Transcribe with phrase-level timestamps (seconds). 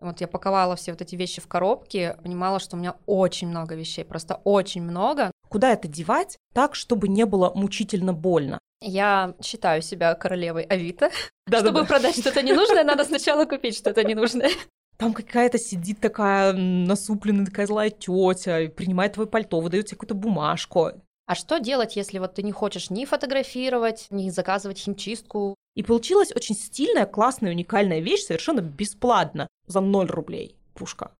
[0.00, 3.74] Вот я паковала все вот эти вещи в коробки, понимала, что у меня очень много
[3.74, 5.30] вещей, просто очень много.
[5.48, 8.58] Куда это девать так, чтобы не было мучительно больно?
[8.82, 11.10] Я считаю себя королевой Авито.
[11.48, 11.86] Да, Чтобы да, да.
[11.86, 14.50] продать что-то ненужное, надо сначала купить что-то ненужное.
[14.96, 20.90] Там какая-то сидит такая насупленная, такая злая тетя, принимает твое пальто, выдает тебе какую-то бумажку.
[21.26, 25.54] А что делать, если вот ты не хочешь ни фотографировать, ни заказывать химчистку?
[25.76, 29.46] И получилась очень стильная, классная, уникальная вещь совершенно бесплатно.
[29.68, 30.56] За 0 рублей.
[30.74, 31.10] Пушка.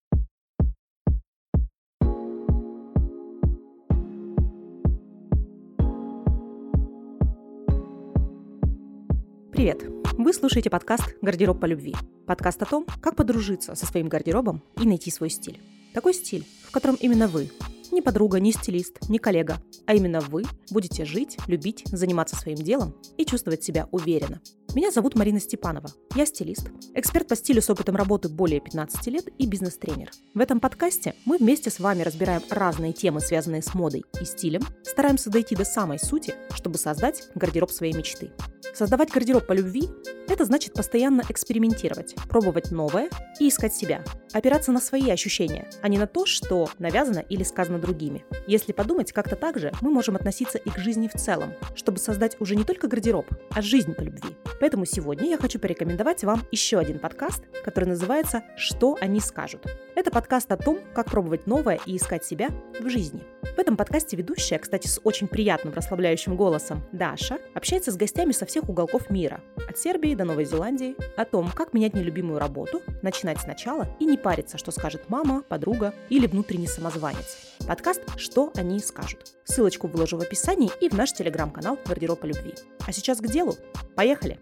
[9.51, 9.83] Привет!
[10.13, 11.97] Вы слушаете подкаст «Гардероб по любви».
[12.29, 15.61] Подкаст о том, как подружиться со своим гардеробом и найти свой стиль.
[15.93, 17.51] Такой стиль, в котором именно вы,
[17.97, 22.95] не подруга, не стилист, не коллега, а именно вы будете жить, любить, заниматься своим делом
[23.17, 24.43] и чувствовать себя уверенно.
[24.75, 25.91] Меня зовут Марина Степанова.
[26.15, 30.11] Я стилист, эксперт по стилю с опытом работы более 15 лет и бизнес-тренер.
[30.35, 34.61] В этом подкасте мы вместе с вами разбираем разные темы, связанные с модой и стилем,
[34.85, 38.31] стараемся дойти до самой сути, чтобы создать гардероб своей мечты.
[38.77, 39.89] Создавать гардероб по любви–
[40.29, 43.09] это значит постоянно экспериментировать, пробовать новое
[43.41, 47.79] и искать себя, опираться на свои ощущения, а не на то, что навязано или сказано
[47.79, 48.27] другими.
[48.47, 52.39] Если подумать, как-то так же мы можем относиться и к жизни в целом, чтобы создать
[52.39, 54.37] уже не только гардероб, а жизнь по любви.
[54.61, 59.65] Поэтому сегодня я хочу порекомендовать вам еще один подкаст, который называется «Что они скажут».
[59.95, 63.23] Это подкаст о том, как пробовать новое и искать себя в жизни.
[63.57, 68.45] В этом подкасте ведущая, кстати, с очень приятным расслабляющим голосом Даша, общается с гостями со
[68.45, 73.41] всех уголков мира, от Сербии до Новой Зеландии, о том, как менять нелюбимую работу, начинать
[73.41, 77.55] сначала и не париться, что скажет мама, подруга или внутренний самозванец.
[77.67, 79.37] Подкаст «Что они скажут».
[79.45, 82.55] Ссылочку выложу в описании и в наш телеграм-канал «Гардероб по любви».
[82.87, 83.55] А сейчас к делу.
[83.95, 84.39] Поехали!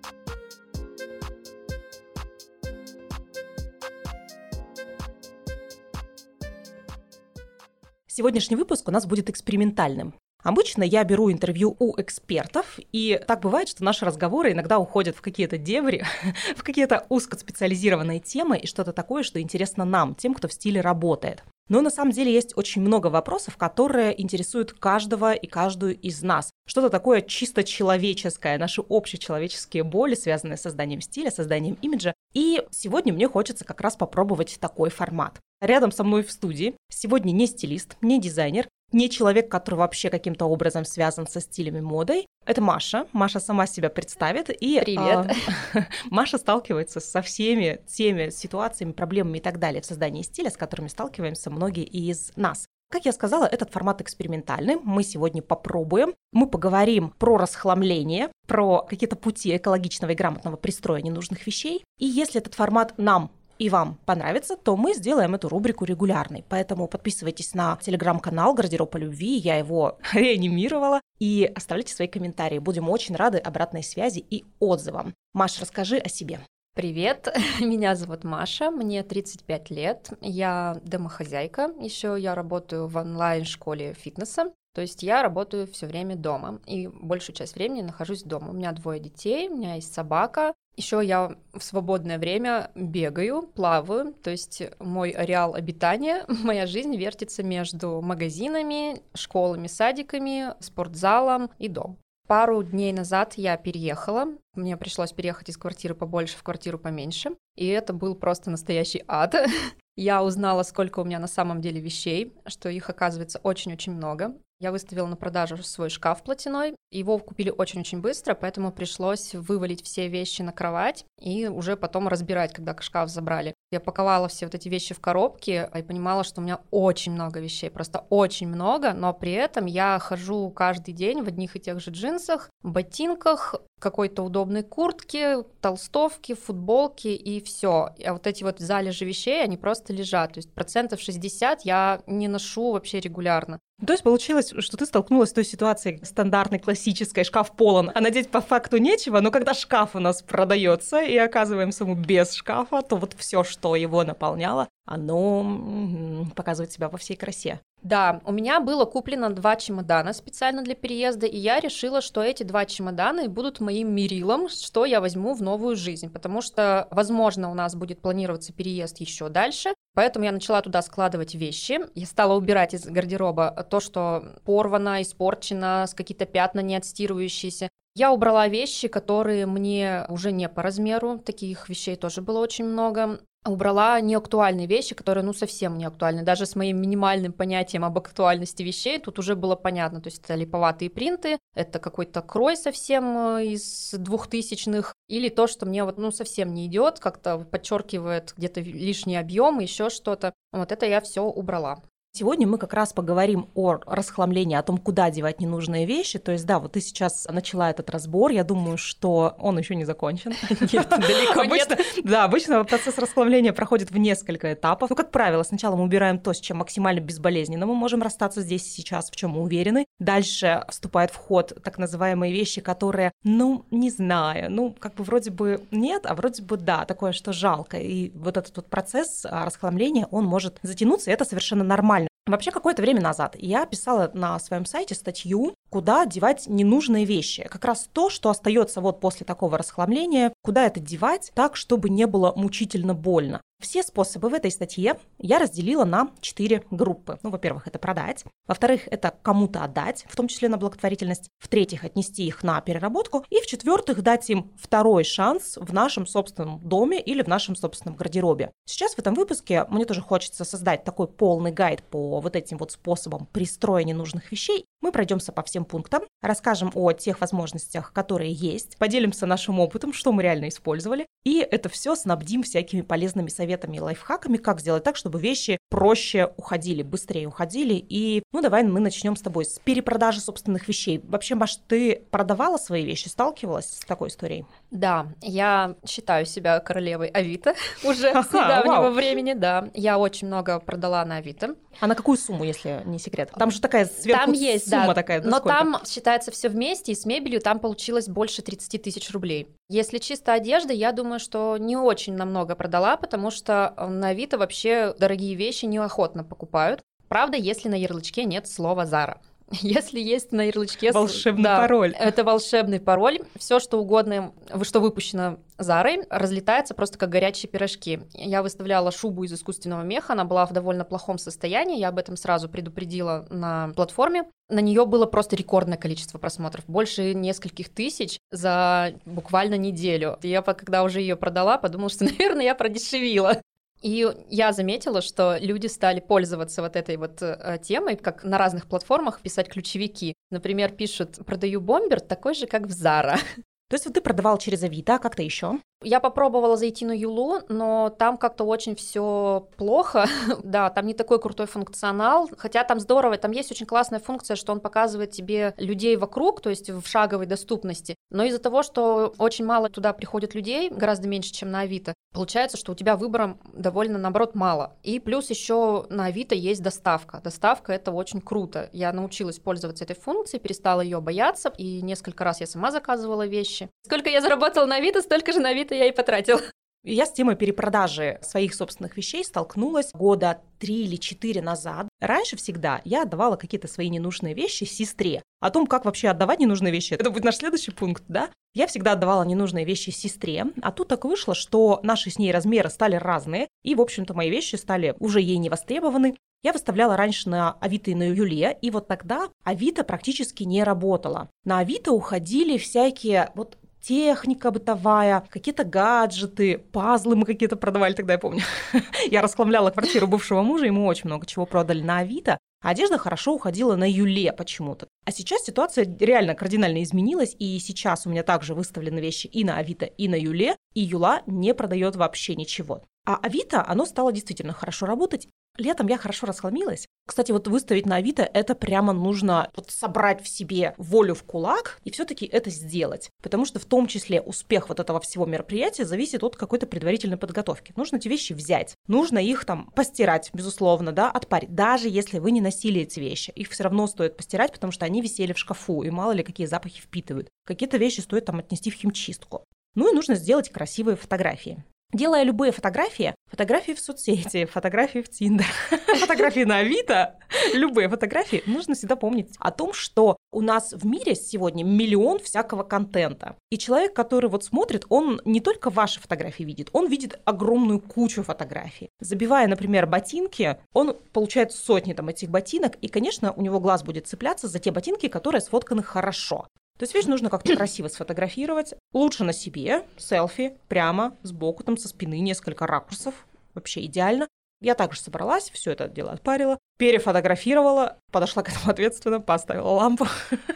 [8.07, 10.15] Сегодняшний выпуск у нас будет экспериментальным.
[10.45, 15.23] Обычно я беру интервью у экспертов, и так бывает, что наши разговоры иногда уходят в
[15.23, 16.05] какие-то дебри,
[16.57, 21.43] в какие-то узкоспециализированные темы и что-то такое, что интересно нам, тем, кто в стиле работает.
[21.71, 26.51] Но на самом деле есть очень много вопросов, которые интересуют каждого и каждую из нас.
[26.67, 32.13] Что-то такое чисто человеческое, наши общечеловеческие боли, связанные с созданием стиля, созданием имиджа.
[32.35, 35.41] И сегодня мне хочется как раз попробовать такой формат.
[35.63, 40.47] Рядом со мной в студии сегодня не стилист, не дизайнер, не человек, который вообще каким-то
[40.47, 42.27] образом связан со стилями модой.
[42.47, 43.07] Это Маша.
[43.13, 44.51] Маша сама себя представит.
[44.51, 45.37] И, Привет.
[45.75, 50.57] а, Маша сталкивается со всеми теми ситуациями, проблемами и так далее в создании стиля, с
[50.57, 52.67] которыми сталкиваемся многие из нас.
[52.91, 54.77] Как я сказала, этот формат экспериментальный.
[54.77, 56.15] Мы сегодня попробуем.
[56.33, 61.83] Мы поговорим про расхламление, про какие-то пути экологичного и грамотного пристроя ненужных вещей.
[61.99, 66.45] И если этот формат нам и вам понравится, то мы сделаем эту рубрику регулярной.
[66.49, 72.59] Поэтому подписывайтесь на телеграм-канал «Гардероб по любви», я его реанимировала, и оставляйте свои комментарии.
[72.59, 75.15] Будем очень рады обратной связи и отзывам.
[75.33, 76.41] Маш, расскажи о себе.
[76.75, 84.53] Привет, меня зовут Маша, мне 35 лет, я домохозяйка, еще я работаю в онлайн-школе фитнеса,
[84.75, 88.51] то есть я работаю все время дома и большую часть времени нахожусь дома.
[88.51, 90.53] У меня двое детей, у меня есть собака.
[90.77, 97.43] Еще я в свободное время бегаю, плаваю, то есть мой ареал обитания, моя жизнь вертится
[97.43, 101.99] между магазинами, школами, садиками, спортзалом и дом.
[102.27, 104.29] Пару дней назад я переехала.
[104.55, 107.33] Мне пришлось переехать из квартиры побольше в квартиру поменьше.
[107.55, 109.35] И это был просто настоящий ад.
[109.97, 114.35] Я узнала, сколько у меня на самом деле вещей, что их оказывается очень-очень много.
[114.65, 116.75] Я выставила на продажу свой шкаф платяной.
[116.91, 122.55] Его купили очень-очень быстро, поэтому пришлось вывалить все вещи на кровать и уже потом разбирать,
[122.55, 123.53] когда шкаф забрали.
[123.71, 127.41] Я паковала все вот эти вещи в коробки и понимала, что у меня очень много
[127.41, 131.79] вещей, просто очень много, но при этом я хожу каждый день в одних и тех
[131.81, 137.91] же джинсах, ботинках, какой-то удобной куртке, толстовке, футболке и все.
[138.03, 140.33] А вот эти вот залежи вещей, они просто лежат.
[140.33, 143.61] То есть процентов 60 я не ношу вообще регулярно.
[143.85, 148.31] То есть получилось, что ты столкнулась с той ситуацией стандартной, классической, шкаф полон, а надеть
[148.31, 152.97] по факту нечего, но когда шкаф у нас продается и оказываемся мы без шкафа, то
[152.97, 157.61] вот все, что его наполняло, оно показывает себя во всей красе.
[157.85, 162.43] Да, у меня было куплено два чемодана специально для переезда, и я решила, что эти
[162.43, 167.55] два чемодана будут моим мерилом, что я возьму в новую жизнь, потому что, возможно, у
[167.55, 171.79] нас будет планироваться переезд еще дальше, Поэтому я начала туда складывать вещи.
[171.95, 177.69] Я стала убирать из гардероба то, что порвано, испорчено, с какие-то пятна не отстирывающиеся.
[177.95, 181.19] Я убрала вещи, которые мне уже не по размеру.
[181.19, 183.21] Таких вещей тоже было очень много.
[183.47, 186.23] Убрала неактуальные вещи, которые, ну, совсем не актуальны.
[186.23, 190.01] Даже с моим минимальным понятием об актуальности вещей тут уже было понятно.
[190.01, 195.67] То есть это липоватые принты, это какой-то крой совсем э, из двухтысячных, или то, что
[195.67, 200.33] мне вот, ну, совсем не идет, как-то подчеркивает где-то лишний объем, еще что-то.
[200.53, 201.83] Вот это я все убрала.
[202.17, 206.21] Сегодня мы как раз поговорим о расхламлении, о том, куда девать ненужные вещи.
[206.21, 208.31] То есть, да, вот ты сейчас начала этот разбор.
[208.31, 210.33] Я думаю, что он еще не закончен.
[210.73, 211.77] Нет, далеко нет.
[212.05, 214.91] Да, обычно процесс расхламления проходит в несколько этапов.
[214.91, 218.65] Ну, как правило, сначала мы убираем то, с чем максимально безболезненно мы можем расстаться здесь
[218.65, 219.85] и сейчас, в чем мы уверены.
[219.99, 225.33] Дальше вступает в ход так называемые вещи, которые, ну, не знаю, ну, как бы вроде
[225.33, 227.77] бы нет, а вроде бы да, такое, что жалко.
[227.77, 232.51] И вот этот вот процесс а, расхламления, он может затянуться, и это совершенно нормально Вообще,
[232.51, 237.49] какое-то время назад я писала на своем сайте статью, куда девать ненужные вещи.
[237.51, 242.07] Как раз то, что остается вот после такого расхламления, куда это девать так, чтобы не
[242.07, 243.41] было мучительно больно.
[243.61, 247.19] Все способы в этой статье я разделила на четыре группы.
[247.23, 248.23] Ну, во-первых, это продать.
[248.47, 251.31] Во-вторых, это кому-то отдать, в том числе на благотворительность.
[251.39, 253.25] В-третьих, отнести их на переработку.
[253.31, 258.53] И в-четвертых, дать им второй шанс в нашем собственном доме или в нашем собственном гардеробе.
[258.67, 262.71] Сейчас в этом выпуске мне тоже хочется создать такой полный гайд по вот этим вот
[262.71, 264.67] способам пристроя ненужных вещей.
[264.85, 270.13] Мы пройдемся по всем пунктам, расскажем о тех возможностях, которые есть, поделимся нашим опытом, что
[270.13, 274.97] мы реально использовали, и это все снабдим всякими полезными советами и лайфхаками, как сделать так,
[274.97, 277.75] чтобы вещи проще уходили, быстрее уходили.
[277.75, 281.01] И, ну, давай мы начнем с тобой с перепродажи собственных вещей.
[281.05, 284.45] Вообще, Маш, ты продавала свои вещи, сталкивалась с такой историей?
[284.71, 287.55] Да, я считаю себя королевой Авито
[287.85, 289.71] уже с недавнего времени, да.
[289.73, 291.57] Я очень много продала на Авито.
[291.81, 293.31] А на какую сумму, если не секрет?
[293.37, 295.23] Там же такая сверху там есть, сумма да, такая.
[295.23, 295.49] Но сколько?
[295.49, 299.49] там считается все вместе, и с мебелью там получилось больше 30 тысяч рублей.
[299.69, 304.95] Если чисто одежда, я думаю, что не очень намного продала, потому что на Авито вообще
[304.99, 306.81] дорогие вещи неохотно покупают.
[307.09, 309.21] Правда, если на ярлычке нет слова «Зара».
[309.61, 310.93] Если есть на ярлычке...
[310.93, 311.95] Волшебный да, пароль.
[311.99, 313.21] Это волшебный пароль.
[313.39, 314.33] Все, что угодно,
[314.63, 318.01] что выпущено Зарой, разлетается просто как горячие пирожки.
[318.13, 322.17] Я выставляла шубу из искусственного меха, она была в довольно плохом состоянии, я об этом
[322.17, 324.25] сразу предупредила на платформе.
[324.49, 330.19] На нее было просто рекордное количество просмотров, больше нескольких тысяч за буквально неделю.
[330.23, 333.41] Я, когда уже ее продала, подумала, что, наверное, я продешевила.
[333.85, 338.67] И я заметила, что люди стали пользоваться вот этой вот э, темой, как на разных
[338.67, 340.15] платформах писать ключевики.
[340.31, 343.19] Например, пишут «продаю бомбер такой же, как в Zara».
[343.69, 345.59] То есть вот ты продавал через Авито, а как-то еще?
[345.85, 350.07] Я попробовала зайти на Юлу, но там как-то очень все плохо.
[350.43, 352.31] да, там не такой крутой функционал.
[352.39, 356.51] Хотя там здорово, там есть очень классная функция, что он показывает тебе людей вокруг, то
[356.51, 357.97] есть в шаговой доступности.
[358.11, 362.57] Но из-за того, что очень мало туда приходит людей, гораздо меньше, чем на Авито, получается,
[362.57, 364.77] что у тебя выбора довольно, наоборот, мало.
[364.83, 367.21] И плюс еще на Авито есть доставка.
[367.23, 368.71] Доставка это очень круто.
[368.73, 373.54] Я научилась пользоваться этой функцией, перестала ее бояться, и несколько раз я сама заказывала вещи.
[373.83, 376.41] Сколько я заработала на Авито, столько же на Авито я и потратила.
[376.87, 381.89] Я с темой перепродажи своих собственных вещей столкнулась года три или четыре назад.
[381.99, 385.23] Раньше всегда я отдавала какие-то свои ненужные вещи сестре.
[385.41, 388.29] О том, как вообще отдавать ненужные вещи, это будет наш следующий пункт, да?
[388.53, 392.69] Я всегда отдавала ненужные вещи сестре, а тут так вышло, что наши с ней размеры
[392.69, 396.17] стали разные, и, в общем-то, мои вещи стали уже ей не востребованы.
[396.43, 401.31] Я выставляла раньше на Авито и на Юле, и вот тогда Авито практически не работала.
[401.45, 408.19] На Авито уходили всякие вот техника бытовая, какие-то гаджеты, пазлы мы какие-то продавали тогда, я
[408.19, 408.43] помню.
[409.11, 412.39] я расхламляла квартиру бывшего мужа, мы очень много чего продали на Авито.
[412.63, 414.89] Одежда хорошо уходила на Юле почему-то.
[415.05, 419.59] А сейчас ситуация реально кардинально изменилась, и сейчас у меня также выставлены вещи и на
[419.59, 422.83] Авито, и на Юле, и Юла не продает вообще ничего.
[423.07, 425.29] А Авито, оно стало действительно хорошо работать.
[425.57, 426.87] Летом я хорошо расхламилась.
[427.07, 431.79] Кстати, вот выставить на Авито это прямо нужно вот собрать в себе волю в кулак
[431.85, 433.11] и все-таки это сделать.
[433.23, 437.73] Потому что в том числе успех вот этого всего мероприятия зависит от какой-то предварительной подготовки.
[437.77, 438.75] Нужно эти вещи взять.
[438.89, 441.55] Нужно их там постирать, безусловно, да, отпарить.
[441.55, 445.03] Даже если вы не носили эти вещи, их все равно стоит постирать, потому что они
[445.03, 447.29] висели в шкафу, и мало ли какие запахи впитывают.
[447.47, 449.45] Какие-то вещи стоит там отнести в химчистку.
[449.77, 451.63] Ну и нужно сделать красивые фотографии.
[451.95, 455.47] Делая любые фотографии, фотографии в соцсети, фотографии в Тиндер,
[456.01, 457.21] фотографии на Авито,
[457.53, 462.65] любые фотографии, нужно всегда помнить о том, что у нас в мире сегодня миллион всякого
[462.65, 463.37] контента.
[463.49, 468.25] И человек, который вот смотрит, он не только ваши фотографии видит, он видит огромную кучу
[468.25, 468.89] фотографий.
[468.99, 474.09] Забивая, например, ботинки, он получает сотни там этих ботинок, и, конечно, у него глаз будет
[474.09, 476.49] цепляться за те ботинки, которые сфотканы хорошо.
[476.79, 478.75] То есть вещь нужно как-то красиво сфотографировать.
[478.93, 483.27] Лучше на себе, селфи, прямо, сбоку, там, со спины, несколько ракурсов.
[483.55, 484.27] вообще идеально.
[484.61, 490.07] Я также собралась, все это дело отпарила, перефотографировала, подошла к этому ответственно, поставила лампу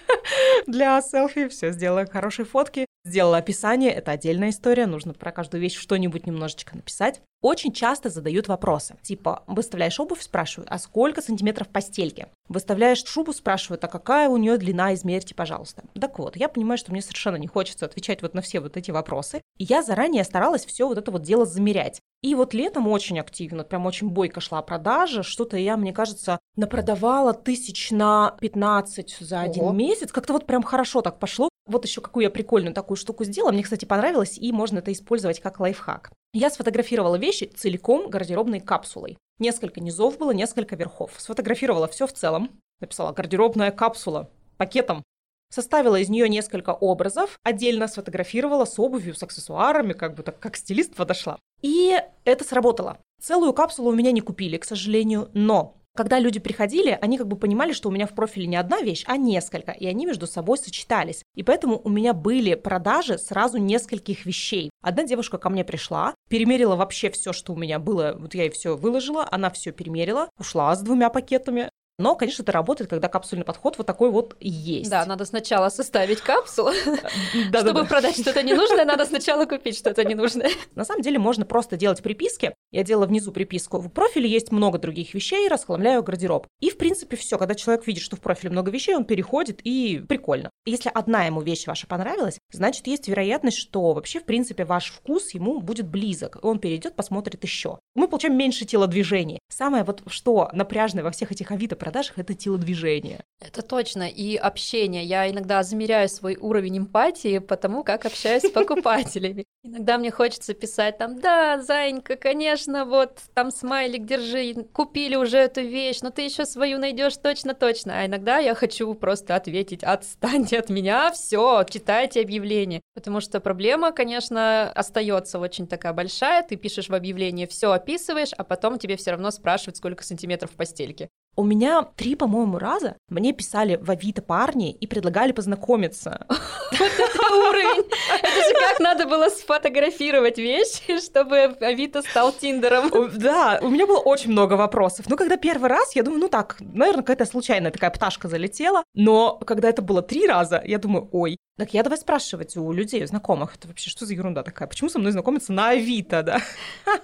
[0.67, 5.77] для селфи, все, сделала хорошие фотки, сделала описание, это отдельная история, нужно про каждую вещь
[5.77, 7.21] что-нибудь немножечко написать.
[7.41, 12.27] Очень часто задают вопросы, типа, выставляешь обувь, спрашивают, а сколько сантиметров постельки?
[12.49, 15.85] Выставляешь шубу, спрашивают, а какая у нее длина, измерьте, пожалуйста.
[15.99, 18.91] Так вот, я понимаю, что мне совершенно не хочется отвечать вот на все вот эти
[18.91, 22.01] вопросы, и я заранее старалась все вот это вот дело замерять.
[22.23, 27.33] И вот летом очень активно, прям очень бойко шла продажа, что-то я, мне кажется, напродавала
[27.33, 29.73] тысяч на 15 за один Ого.
[29.73, 31.49] месяц, как-то вот прям хорошо так пошло.
[31.69, 35.41] Вот еще какую я прикольную такую штуку сделала, мне, кстати, понравилось, и можно это использовать
[35.41, 36.11] как лайфхак.
[36.33, 39.19] Я сфотографировала вещи целиком гардеробной капсулой.
[39.39, 41.13] Несколько низов было, несколько верхов.
[41.19, 42.51] Сфотографировала все в целом.
[42.81, 45.03] Написала «гардеробная капсула» пакетом.
[45.51, 50.57] Составила из нее несколько образов, отдельно сфотографировала с обувью, с аксессуарами, как бы так, как
[50.57, 51.39] стилист подошла.
[51.63, 52.99] И это сработало.
[53.21, 57.37] Целую капсулу у меня не купили, к сожалению, но когда люди приходили, они как бы
[57.37, 60.57] понимали, что у меня в профиле не одна вещь, а несколько, и они между собой
[60.57, 61.25] сочетались.
[61.35, 64.71] И поэтому у меня были продажи сразу нескольких вещей.
[64.81, 68.51] Одна девушка ко мне пришла, перемерила вообще все, что у меня было, вот я ей
[68.51, 73.45] все выложила, она все перемерила, ушла с двумя пакетами, но, конечно, это работает, когда капсульный
[73.45, 74.89] подход вот такой вот есть.
[74.89, 76.71] Да, надо сначала составить капсулу.
[77.53, 80.51] Чтобы продать что-то ненужное, надо сначала купить что-то ненужное.
[80.77, 82.55] На самом деле можно просто делать приписки.
[82.71, 83.79] Я делала внизу приписку.
[83.79, 86.47] В профиле есть много других вещей, расхламляю гардероб.
[86.61, 87.37] И, в принципе, все.
[87.37, 90.51] Когда человек видит, что в профиле много вещей, он переходит, и прикольно.
[90.67, 95.31] Если одна ему вещь ваша понравилась, значит, есть вероятность, что вообще, в принципе, ваш вкус
[95.35, 96.39] ему будет близок.
[96.43, 97.81] Он перейдет, посмотрит еще.
[97.97, 99.41] Мы получаем меньше телодвижений.
[99.49, 103.25] Самое вот что напряжное во всех этих авито продажах— это телодвижение.
[103.41, 104.09] Это точно.
[104.09, 105.05] И общение.
[105.05, 109.45] Я иногда замеряю свой уровень эмпатии по тому, как общаюсь с покупателями.
[109.63, 115.63] Иногда мне хочется писать там, да, Занька, конечно, вот там смайлик держи, купили уже эту
[115.63, 118.01] вещь, но ты еще свою найдешь точно-точно.
[118.01, 122.81] А иногда я хочу просто ответить, отстаньте от меня, все, читайте объявление.
[122.95, 126.43] Потому что проблема, конечно, остается очень такая большая.
[126.43, 130.57] Ты пишешь в объявлении, все описываешь, а потом тебе все равно спрашивают, сколько сантиметров в
[130.57, 131.09] постельке.
[131.37, 136.27] У меня три, по-моему, раза мне писали в Авито парни и предлагали познакомиться.
[136.71, 137.89] Вот это уровень!
[138.23, 142.91] Это же как надо было сфотографировать вещи, чтобы Авито стал Тиндером.
[143.15, 145.07] Да, у меня было очень много вопросов.
[145.09, 148.85] Ну, когда первый раз, я думаю, ну так, наверное, какая-то случайная такая пташка залетела.
[148.95, 153.03] Но когда это было три раза, я думаю, ой, так я давай спрашивать у людей,
[153.03, 154.69] у знакомых, это вообще что за ерунда такая?
[154.69, 156.41] Почему со мной знакомиться на Авито, да?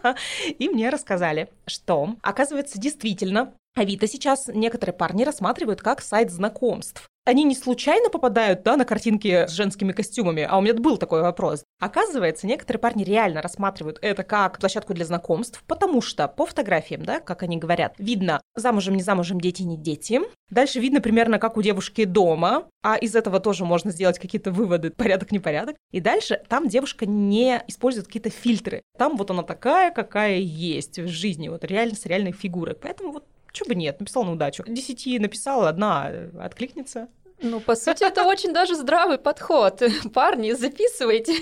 [0.59, 7.09] И мне рассказали, что, оказывается, действительно, Авито сейчас некоторые парни рассматривают как сайт знакомств.
[7.27, 11.23] Они не случайно попадают да, на картинки с женскими костюмами, а у меня был такой
[11.23, 11.65] вопрос.
[11.81, 17.19] Оказывается, некоторые парни реально рассматривают это как площадку для знакомств, потому что по фотографиям, да,
[17.19, 20.21] как они говорят, видно замужем, не замужем, дети, не дети.
[20.51, 24.91] Дальше видно примерно, как у девушки дома, а из этого тоже можно сделать какие-то выводы,
[24.91, 25.77] порядок, непорядок.
[25.91, 28.83] И дальше там девушка не использует какие-то фильтры.
[28.99, 32.77] Там вот она такая, какая есть в жизни, вот реально с реальной фигурой.
[32.77, 34.65] Поэтому вот Чего бы нет, написал на удачу.
[34.67, 37.09] Десяти написала, одна откликнется.
[37.41, 39.81] Ну, по сути, это очень даже здравый подход.
[40.13, 41.35] Парни, записывайте.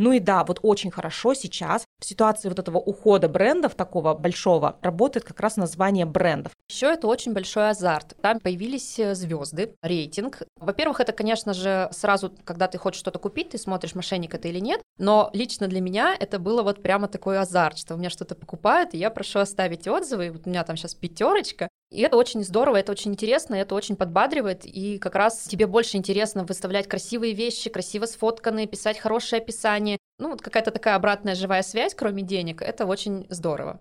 [0.00, 4.78] Ну и да, вот очень хорошо сейчас в ситуации вот этого ухода брендов такого большого
[4.80, 6.52] работает как раз название брендов.
[6.70, 8.16] Еще это очень большой азарт.
[8.22, 10.38] Там появились э, звезды, рейтинг.
[10.58, 14.58] Во-первых, это, конечно же, сразу, когда ты хочешь что-то купить, ты смотришь, мошенник это или
[14.58, 14.80] нет.
[14.96, 18.94] Но лично для меня это было вот прямо такой азарт, что у меня что-то покупают,
[18.94, 20.30] и я прошу оставить отзывы.
[20.30, 23.96] Вот у меня там сейчас пятерочка, и это очень здорово, это очень интересно, это очень
[23.96, 29.98] подбадривает, и как раз тебе больше интересно выставлять красивые вещи, красиво сфотканные, писать хорошее описание.
[30.18, 33.80] Ну, вот какая-то такая обратная живая связь, кроме денег, это очень здорово.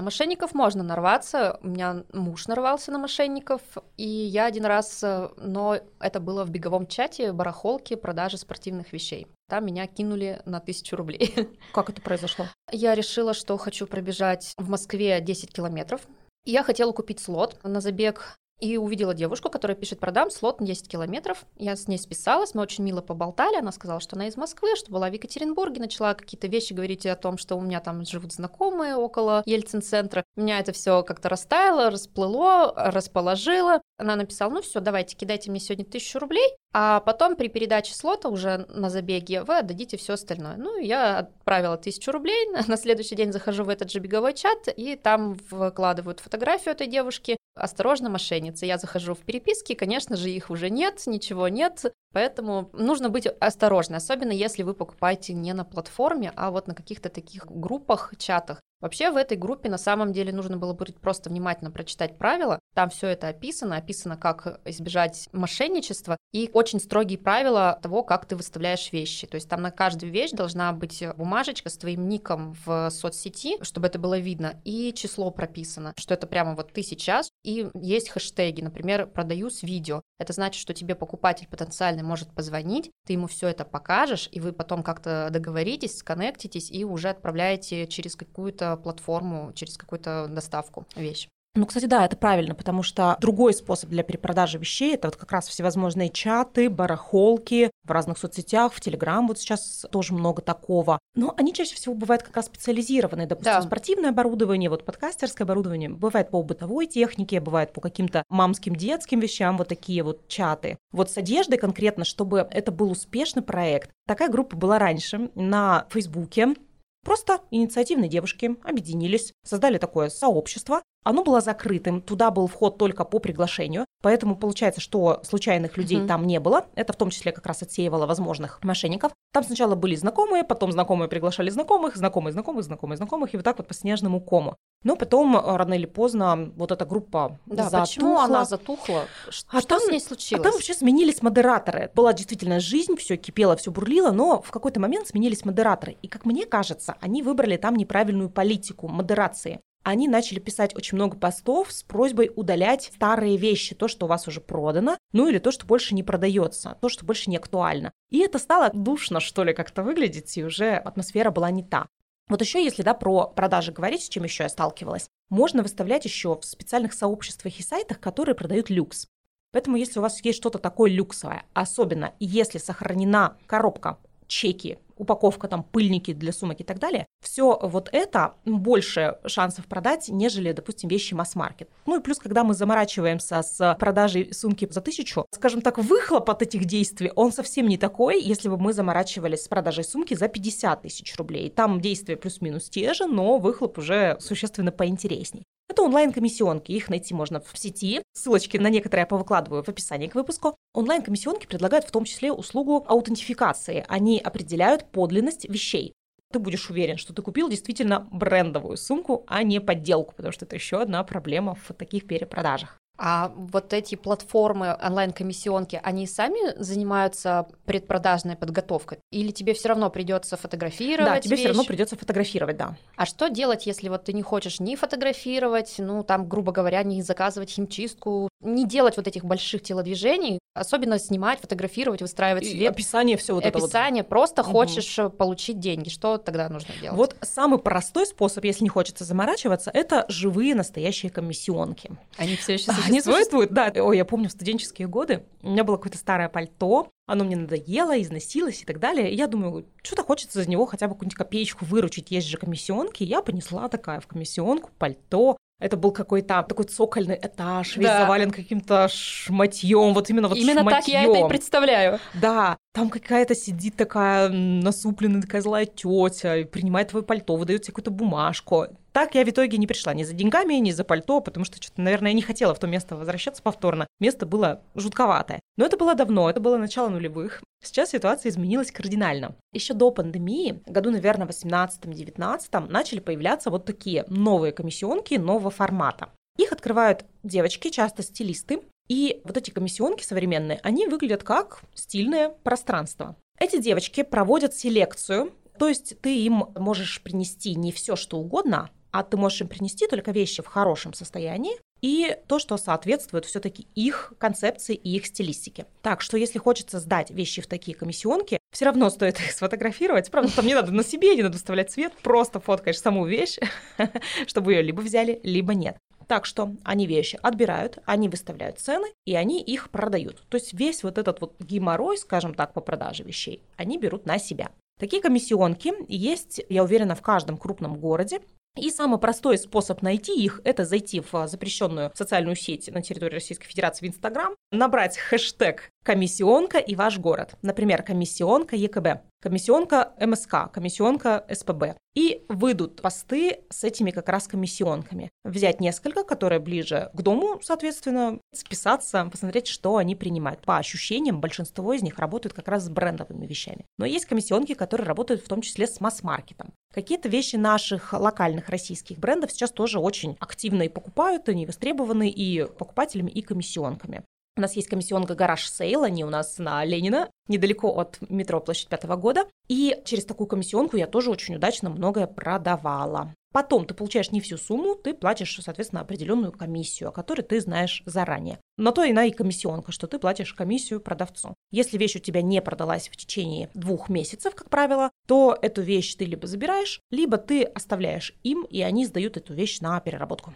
[0.00, 1.58] На мошенников можно нарваться.
[1.62, 3.60] У меня муж нарвался на мошенников,
[3.98, 9.26] и я один раз, э, но это было в беговом чате барахолки продажи спортивных вещей.
[9.50, 11.50] Там меня кинули на тысячу рублей.
[11.74, 12.46] Как это произошло?
[12.72, 16.00] Я решила, что хочу пробежать в Москве 10 километров.
[16.46, 20.88] Я хотела купить слот на забег и увидела девушку, которая пишет, продам слот на 10
[20.88, 21.44] километров.
[21.56, 23.56] Я с ней списалась, мы очень мило поболтали.
[23.56, 27.16] Она сказала, что она из Москвы, что была в Екатеринбурге, начала какие-то вещи говорить о
[27.16, 30.24] том, что у меня там живут знакомые около Ельцин-центра.
[30.36, 33.80] Меня это все как-то растаяло, расплыло, расположило.
[33.98, 38.28] Она написала, ну все, давайте, кидайте мне сегодня тысячу рублей, а потом при передаче слота
[38.28, 40.56] уже на забеге вы отдадите все остальное.
[40.56, 44.96] Ну, я отправила тысячу рублей, на следующий день захожу в этот же беговой чат, и
[44.96, 48.66] там выкладывают фотографию этой девушки, осторожно, мошенницы.
[48.66, 53.96] Я захожу в переписки, конечно же, их уже нет, ничего нет, поэтому нужно быть осторожны,
[53.96, 58.60] особенно если вы покупаете не на платформе, а вот на каких-то таких группах, чатах.
[58.80, 62.58] Вообще в этой группе на самом деле нужно было быть просто внимательно прочитать правила.
[62.74, 68.36] Там все это описано, описано, как избежать мошенничества и очень строгие правила того, как ты
[68.36, 69.26] выставляешь вещи.
[69.26, 73.88] То есть там на каждую вещь должна быть бумажечка с твоим ником в соцсети, чтобы
[73.88, 77.30] это было видно, и число прописано, что это прямо вот ты сейчас.
[77.44, 80.02] И есть хэштеги, например, продаю с видео.
[80.18, 84.52] Это значит, что тебе покупатель потенциальный может позвонить, ты ему все это покажешь, и вы
[84.52, 91.28] потом как-то договоритесь, сконнектитесь и уже отправляете через какую-то платформу, через какую-то доставку вещь.
[91.56, 95.32] Ну, кстати, да, это правильно, потому что другой способ для перепродажи вещей это вот как
[95.32, 101.00] раз всевозможные чаты, барахолки в разных соцсетях, в Телеграм вот сейчас тоже много такого.
[101.16, 103.62] Но они чаще всего бывают как раз специализированные, допустим, да.
[103.62, 109.58] спортивное оборудование, вот подкастерское оборудование, бывает по бытовой технике, бывает по каким-то мамским детским вещам,
[109.58, 110.78] вот такие вот чаты.
[110.92, 116.54] Вот с одеждой конкретно, чтобы это был успешный проект, такая группа была раньше на Фейсбуке,
[117.02, 123.18] Просто инициативные девушки объединились, создали такое сообщество, оно было закрытым, туда был вход только по
[123.18, 126.06] приглашению, поэтому получается, что случайных людей mm-hmm.
[126.06, 126.66] там не было.
[126.74, 129.12] Это в том числе как раз отсеивало возможных мошенников.
[129.32, 133.58] Там сначала были знакомые, потом знакомые приглашали знакомых, знакомые знакомых, знакомые знакомых, и вот так
[133.58, 134.56] вот по снежному кому.
[134.82, 137.80] Но потом, э, рано или поздно, вот эта группа да, затухла.
[137.80, 139.04] почему она затухла?
[139.28, 140.40] Что, а там, с ней случилось?
[140.40, 141.90] А там вообще сменились модераторы.
[141.94, 145.96] Была действительно жизнь, все кипело, все бурлило, но в какой-то момент сменились модераторы.
[146.00, 151.16] И, как мне кажется, они выбрали там неправильную политику модерации они начали писать очень много
[151.16, 155.50] постов с просьбой удалять старые вещи, то, что у вас уже продано, ну или то,
[155.50, 157.92] что больше не продается, то, что больше не актуально.
[158.10, 161.88] И это стало душно, что ли, как-то выглядеть, и уже атмосфера была не та.
[162.28, 166.38] Вот еще, если да, про продажи говорить, с чем еще я сталкивалась, можно выставлять еще
[166.38, 169.08] в специальных сообществах и сайтах, которые продают люкс.
[169.52, 175.64] Поэтому, если у вас есть что-то такое люксовое, особенно если сохранена коробка, чеки, упаковка, там,
[175.64, 181.14] пыльники для сумок и так далее, все вот это больше шансов продать, нежели, допустим, вещи
[181.14, 181.68] масс-маркет.
[181.86, 186.42] Ну и плюс, когда мы заморачиваемся с продажей сумки за тысячу, скажем так, выхлоп от
[186.42, 190.82] этих действий, он совсем не такой, если бы мы заморачивались с продажей сумки за 50
[190.82, 191.50] тысяч рублей.
[191.50, 195.44] Там действия плюс-минус те же, но выхлоп уже существенно поинтересней.
[195.70, 198.02] Это онлайн-комиссионки, их найти можно в сети.
[198.12, 200.56] Ссылочки на некоторые я повыкладываю в описании к выпуску.
[200.74, 203.84] Онлайн-комиссионки предлагают в том числе услугу аутентификации.
[203.86, 205.94] Они определяют подлинность вещей
[206.32, 210.54] ты будешь уверен, что ты купил действительно брендовую сумку, а не подделку, потому что это
[210.54, 212.78] еще одна проблема в таких перепродажах.
[213.02, 218.98] А вот эти платформы онлайн-комиссионки, они сами занимаются предпродажной подготовкой?
[219.10, 221.14] Или тебе все равно придется фотографировать?
[221.14, 222.76] Да, тебе все равно придется фотографировать, да.
[222.96, 227.00] А что делать, если вот ты не хочешь ни фотографировать, ну там, грубо говоря, не
[227.02, 232.72] заказывать химчистку, не делать вот этих больших телодвижений, особенно снимать, фотографировать, выстраивать И свет.
[232.72, 234.50] Описание все вот описание, это Описание, просто угу.
[234.50, 235.88] хочешь э, получить деньги.
[235.88, 236.96] Что тогда нужно делать?
[236.96, 241.90] Вот самый простой способ, если не хочется заморачиваться, это живые настоящие комиссионки.
[242.16, 242.88] Они все еще существуют?
[242.88, 243.72] Они существуют, да.
[243.76, 248.00] Ой, я помню в студенческие годы, у меня было какое-то старое пальто, оно мне надоело,
[248.00, 249.10] износилось и так далее.
[249.10, 252.10] И я думаю, что-то хочется за него хотя бы какую-нибудь копеечку выручить.
[252.10, 253.02] Есть же комиссионки.
[253.02, 255.36] Я понесла такая в комиссионку пальто.
[255.60, 258.00] Это был какой-то такой цокольный этаж, весь да.
[258.00, 260.80] завален каким-то шматьем, вот именно вот Именно шматьем.
[260.80, 262.00] так я это и представляю.
[262.14, 267.90] Да, там какая-то сидит такая насупленная такая злая тетя, принимает твое пальто, выдает тебе какую-то
[267.90, 268.68] бумажку.
[268.92, 271.80] Так я в итоге не пришла ни за деньгами, ни за пальто, потому что что-то,
[271.80, 273.86] наверное, я не хотела в то место возвращаться повторно.
[274.00, 275.40] Место было жутковатое.
[275.56, 277.42] Но это было давно, это было начало нулевых.
[277.62, 279.36] Сейчас ситуация изменилась кардинально.
[279.52, 286.10] Еще до пандемии, году, наверное, 18-19, начали появляться вот такие новые комиссионки нового формата.
[286.38, 293.14] Их открывают девочки, часто стилисты, и вот эти комиссионки современные, они выглядят как стильное пространство.
[293.38, 299.02] Эти девочки проводят селекцию, то есть ты им можешь принести не все, что угодно, а
[299.02, 304.12] ты можешь им принести только вещи в хорошем состоянии и то, что соответствует все-таки их
[304.18, 305.66] концепции и их стилистике.
[305.82, 310.10] Так что если хочется сдать вещи в такие комиссионки, все равно стоит их сфотографировать.
[310.10, 313.38] Правда, там не надо на себе, не надо вставлять цвет, просто фоткаешь саму вещь,
[314.26, 315.76] чтобы ее либо взяли, либо нет.
[316.06, 320.24] Так что они вещи отбирают, они выставляют цены, и они их продают.
[320.28, 324.18] То есть весь вот этот вот геморрой, скажем так, по продаже вещей, они берут на
[324.18, 324.50] себя.
[324.80, 328.22] Такие комиссионки есть, я уверена, в каждом крупном городе.
[328.56, 333.46] И самый простой способ найти их– это зайти в запрещенную социальную сеть на территории Российской
[333.46, 337.34] Федерации в Инстаграм, набрать хэштег комиссионка и ваш город.
[337.42, 341.76] Например, комиссионка ЕКБ, комиссионка МСК, комиссионка СПБ.
[341.94, 345.10] И выйдут посты с этими как раз комиссионками.
[345.24, 350.40] Взять несколько, которые ближе к дому, соответственно, списаться, посмотреть, что они принимают.
[350.42, 353.66] По ощущениям, большинство из них работают как раз с брендовыми вещами.
[353.76, 356.52] Но есть комиссионки, которые работают в том числе с масс-маркетом.
[356.72, 362.44] Какие-то вещи наших локальных российских брендов сейчас тоже очень активно и покупают, они востребованы и
[362.44, 364.04] покупателями, и комиссионками.
[364.36, 368.68] У нас есть комиссионка «Гараж Сейл», они у нас на Ленина, недалеко от метро Площадь
[368.68, 369.24] Пятого года.
[369.48, 373.14] И через такую комиссионку я тоже очень удачно многое продавала.
[373.32, 377.82] Потом ты получаешь не всю сумму, ты платишь, соответственно, определенную комиссию, о которой ты знаешь
[377.86, 378.40] заранее.
[378.56, 381.34] Но то иная и комиссионка, что ты платишь комиссию продавцу.
[381.52, 385.94] Если вещь у тебя не продалась в течение двух месяцев, как правило, то эту вещь
[385.94, 390.34] ты либо забираешь, либо ты оставляешь им, и они сдают эту вещь на переработку.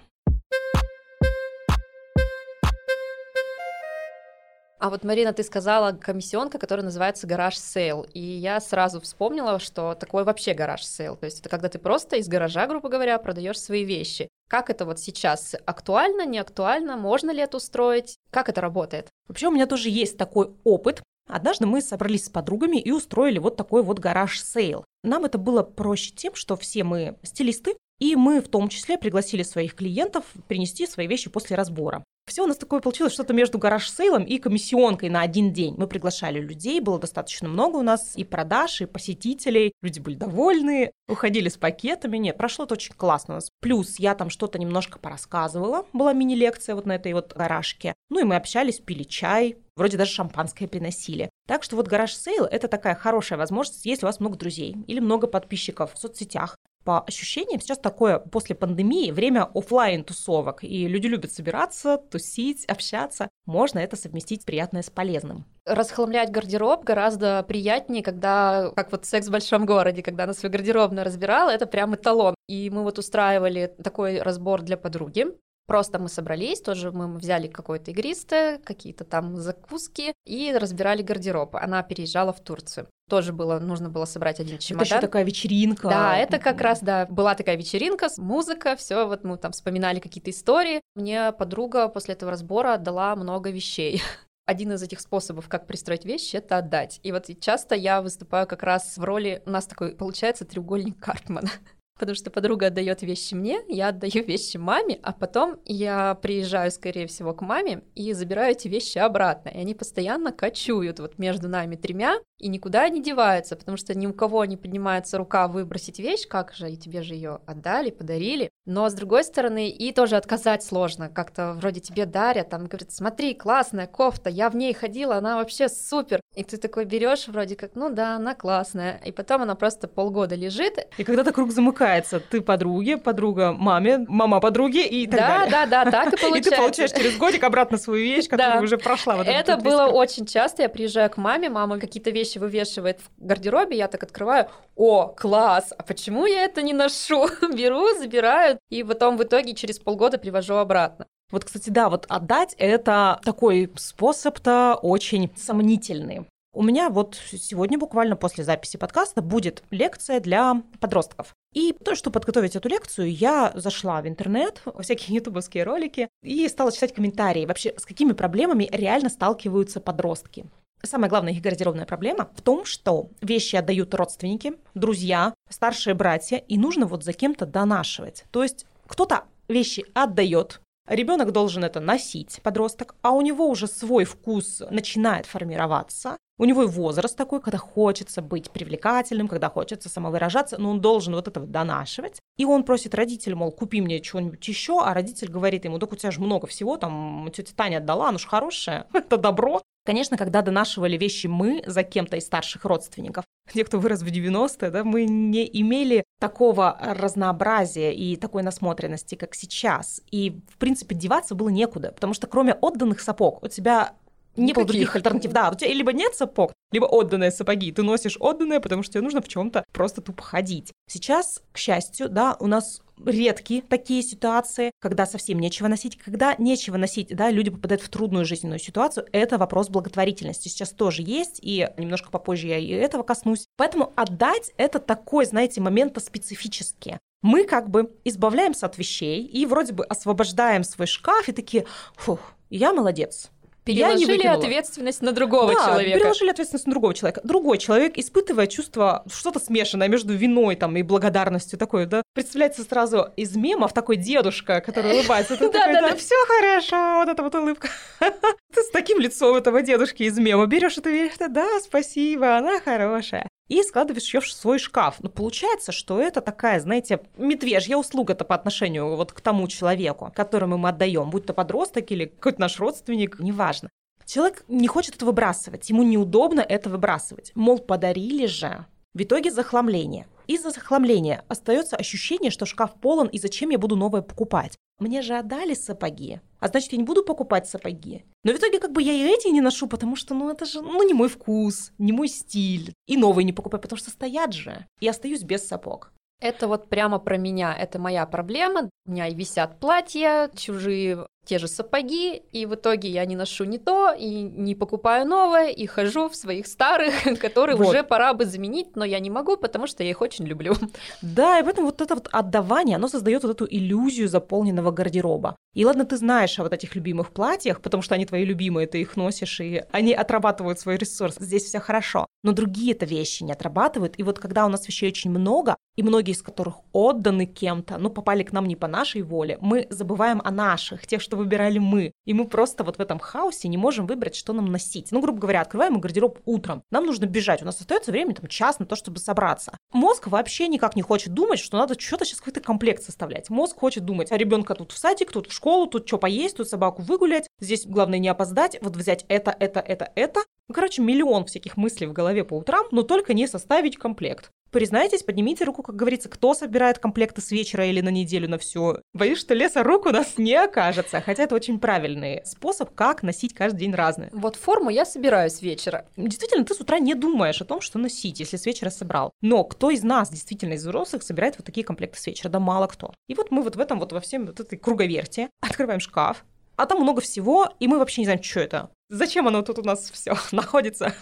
[4.85, 8.07] А вот, Марина, ты сказала комиссионка, которая называется garage sale.
[8.13, 11.17] И я сразу вспомнила, что такое вообще garage sale.
[11.17, 14.29] То есть это когда ты просто из гаража, грубо говоря, продаешь свои вещи.
[14.47, 15.57] Как это вот сейчас?
[15.65, 16.99] Актуально, не актуально?
[16.99, 18.19] Можно ли это устроить?
[18.31, 19.09] Как это работает?
[19.27, 21.03] Вообще у меня тоже есть такой опыт.
[21.31, 24.85] Однажды мы собрались с подругами и устроили вот такой вот garage sale.
[25.03, 29.45] Нам это было проще тем, что все мы стилисты, и мы в том числе пригласили
[29.45, 32.05] своих клиентов принести свои вещи после разбора.
[32.27, 35.75] Все у нас такое получилось что-то между garage sale ом и комиссионкой на один день.
[35.77, 39.73] Мы приглашали людей, было достаточно много у нас и продаж, и посетителей.
[39.83, 42.17] Люди были довольны, уходили с пакетами.
[42.17, 43.51] Нет, прошло это очень классно у нас.
[43.61, 45.87] Плюс я там что-то немножко порассказывала.
[45.93, 47.95] Была мини-лекция вот на этой вот гаражке.
[48.09, 51.29] Ну и мы общались, пили чай, вроде даже шампанское приносили.
[51.47, 55.01] Так что вот garage sale– это такая хорошая возможность, если у вас много друзей или
[55.01, 61.07] много подписчиков в соцсетях, по ощущениям сейчас такое после пандемии время офлайн тусовок, и люди
[61.07, 63.29] любят собираться, тусить, общаться.
[63.47, 65.45] Можно это совместить приятное с полезным.
[65.67, 71.05] Расхламлять гардероб гораздо приятнее, когда, как вот секс в большом городе, когда она свой гардеробную
[71.05, 72.35] разбирала, это прям эталон.
[72.49, 75.27] И мы вот устраивали такой разбор для подруги.
[75.67, 81.57] Просто мы собрались, тоже мы взяли какое-то игристое, какие-то там закуски и разбирали гардероб.
[81.57, 82.87] Она переезжала в Турцию.
[83.09, 84.87] Тоже было, нужно было собрать один чемодан.
[84.87, 85.89] Это еще такая вечеринка.
[85.89, 90.31] Да, это как раз, да, была такая вечеринка, музыка, все, вот мы там вспоминали какие-то
[90.31, 90.81] истории.
[90.95, 94.03] Мне подруга после этого разбора отдала много вещей.
[94.47, 97.01] Один из этих способов, как пристроить вещи, это отдать.
[97.03, 101.51] И вот часто я выступаю как раз в роли, у нас такой получается треугольник Карпмана.
[101.99, 107.07] Потому что подруга отдает вещи мне, я отдаю вещи маме, а потом я приезжаю, скорее
[107.07, 109.51] всего, к маме и забираю эти вещи обратно.
[109.51, 114.07] И они постоянно кочуют вот между нами тремя и никуда не деваются, потому что ни
[114.07, 118.51] у кого не поднимается рука выбросить вещь, как же, и тебе же ее отдали, подарили.
[118.67, 121.09] Но с другой стороны, и тоже отказать сложно.
[121.09, 125.69] Как-то вроде тебе дарят, там говорят, смотри, классная кофта, я в ней ходила, она вообще
[125.69, 126.21] супер.
[126.35, 129.01] И ты такой берешь вроде как, ну да, она классная.
[129.05, 130.79] И потом она просто полгода лежит.
[130.99, 132.21] И когда-то круг замыкается замыкается.
[132.21, 135.51] Ты подруге, подруга маме, мама подруге и так да, далее.
[135.51, 136.35] Да, да, да, так и получается.
[136.35, 139.17] И ты получаешь через годик обратно свою вещь, которую уже прошла.
[139.17, 140.63] Вот это было очень часто.
[140.63, 145.73] Я приезжаю к маме, мама какие-то вещи вывешивает в гардеробе, я так открываю, о, класс,
[145.77, 147.29] а почему я это не ношу?
[147.55, 151.07] Беру, забираю, и потом в итоге через полгода привожу обратно.
[151.31, 156.27] Вот, кстати, да, вот отдать это такой способ-то очень сомнительный.
[156.55, 161.35] У меня вот сегодня буквально после записи подкаста будет лекция для подростков.
[161.53, 166.71] И то, чтобы подготовить эту лекцию, я зашла в интернет, всякие ютубовские ролики, и стала
[166.71, 167.45] читать комментарии.
[167.45, 170.47] Вообще, с какими проблемами реально сталкиваются подростки.
[170.81, 176.57] Самая главная их гардеробная проблема в том, что вещи отдают родственники, друзья, старшие братья, и
[176.57, 178.27] нужно вот за кем-то донашивать.
[178.31, 184.05] То есть кто-то вещи отдает, Ребенок должен это носить, подросток, а у него уже свой
[184.05, 186.19] вкус начинает формироваться.
[186.37, 191.15] У него и возраст такой, когда хочется быть привлекательным, когда хочется самовыражаться, но он должен
[191.15, 192.21] вот этого донашивать.
[192.37, 195.97] И он просит родителя, мол, купи мне что-нибудь еще, а родитель говорит ему, так у
[195.97, 199.63] тебя же много всего, там тетя Таня отдала, ну ж хорошее, это добро.
[199.87, 204.71] Конечно, когда донашивали вещи мы за кем-то из старших родственников, те, кто вырос в 90-е,
[204.71, 210.01] да, мы не имели такого разнообразия и такой насмотренности, как сейчас.
[210.11, 213.93] И, в принципе, деваться было некуда, потому что кроме отданных сапог у тебя
[214.37, 215.33] было других альтернатив.
[215.33, 217.73] Да, у тебя либо нет сапог, либо отданные сапоги.
[217.73, 220.73] Ты носишь отданные, потому что тебе нужно в чем-то просто тупо ходить.
[220.89, 226.77] Сейчас, к счастью, да, у нас редкие такие ситуации, когда совсем нечего носить, когда нечего
[226.77, 230.49] носить, да, люди попадают в трудную жизненную ситуацию, это вопрос благотворительности.
[230.49, 233.47] Сейчас тоже есть, и немножко попозже я и этого коснусь.
[233.57, 236.99] Поэтому отдать это такой, знаете, момент специфический.
[237.23, 241.65] Мы как бы избавляемся от вещей и вроде бы освобождаем свой шкаф и такие,
[241.97, 243.31] фух, я молодец,
[243.65, 245.99] Переложили ответственность на другого да, человека.
[245.99, 247.21] переложили ответственность на другого человека.
[247.25, 253.09] Другой человек, испытывая чувство, что-то смешанное между виной там, и благодарностью такое, да, представляется сразу
[253.17, 255.39] из мемов такой дедушка, который улыбается.
[255.55, 255.97] Да, да, да.
[255.97, 257.69] Все хорошо, вот эта вот улыбка.
[258.01, 263.29] Ты с таким лицом этого дедушки из мема берешь эту вещь, да, спасибо, она хорошая
[263.49, 264.97] и складываешь ее в свой шкаф.
[265.01, 270.59] Но получается, что это такая, знаете, медвежья услуга-то по отношению вот к тому человеку, которому
[270.59, 273.69] мы отдаем, будь то подросток или какой-то наш родственник, неважно.
[274.07, 277.33] Человек не хочет это выбрасывать, ему неудобно это выбрасывать.
[277.35, 278.67] Мол, подарили же.
[278.93, 280.07] В итоге захламление.
[280.27, 284.57] Из-за захламления остается ощущение, что шкаф полон, и зачем я буду новое покупать?
[284.79, 288.05] Мне же отдали сапоги, а значит, я не буду покупать сапоги.
[288.25, 290.63] Но в итоге как бы я и эти не ношу, потому что, ну, это же,
[290.63, 292.75] ну, не мой вкус, не мой стиль.
[292.87, 294.67] И новые не покупаю, потому что стоят же.
[294.81, 295.93] И остаюсь без сапог.
[296.21, 298.71] Это вот прямо про меня, это моя проблема.
[298.87, 303.59] У меня висят платья, чужие те же сапоги, и в итоге я не ношу не
[303.59, 307.69] то, и не покупаю новое, и хожу в своих старых, которые вот.
[307.69, 310.55] уже пора бы заменить, но я не могу, потому что я их очень люблю.
[311.03, 315.37] Да, и поэтому вот это вот отдавание, оно создает вот эту иллюзию заполненного гардероба.
[315.55, 318.81] И ладно, ты знаешь о вот этих любимых платьях, потому что они твои любимые, ты
[318.81, 321.17] их носишь, и они отрабатывают свой ресурс.
[321.19, 322.07] Здесь все хорошо.
[322.25, 323.95] Но другие это вещи не отрабатывают.
[323.99, 327.91] И вот когда у нас вещей очень много, и многие из которых отданы кем-то, ну,
[327.91, 331.93] попали к нам не по нашей воле, мы забываем о наших, тех, что выбирали мы.
[332.05, 334.93] И мы просто вот в этом хаосе не можем выбрать, что нам носить.
[334.93, 336.63] Ну, грубо говоря, открываем гардероб утром.
[336.71, 337.43] Нам нужно бежать.
[337.43, 339.57] У нас остается время, там, час на то, чтобы собраться.
[339.73, 343.31] Мозг вообще никак не хочет думать, что надо что-то сейчас какой-то комплект составлять.
[343.31, 346.49] Мозг хочет думать, а ребенка тут в садик, тут в школу, тут что поесть, тут
[346.49, 347.29] собаку выгулять.
[347.41, 350.21] Здесь главное не опоздать, вот взять это, это, это, это.
[350.49, 354.31] Ну, короче, миллион всяких мыслей в голове по утрам, но только не составить комплект.
[354.51, 358.81] Признайтесь, поднимите руку, как говорится, кто собирает комплекты с вечера или на неделю на все.
[358.93, 361.01] Боюсь, что леса рук у нас не окажется.
[361.01, 364.11] Хотя это очень правильный способ, как носить каждый день разные.
[364.13, 365.87] Вот форму я собираю с вечера.
[365.97, 369.11] Действительно, ты с утра не думаешь о том, что носить, если с вечера собрал.
[369.23, 372.29] Но кто из нас, действительно, из взрослых, собирает вот такие комплекты с вечера?
[372.29, 372.95] Да мало кто.
[373.09, 376.67] И вот мы вот в этом вот во всем вот этой круговерте открываем шкаф, а
[376.67, 378.71] там много всего, и мы вообще не знаем, что это.
[378.89, 380.95] Зачем оно тут у нас все находится?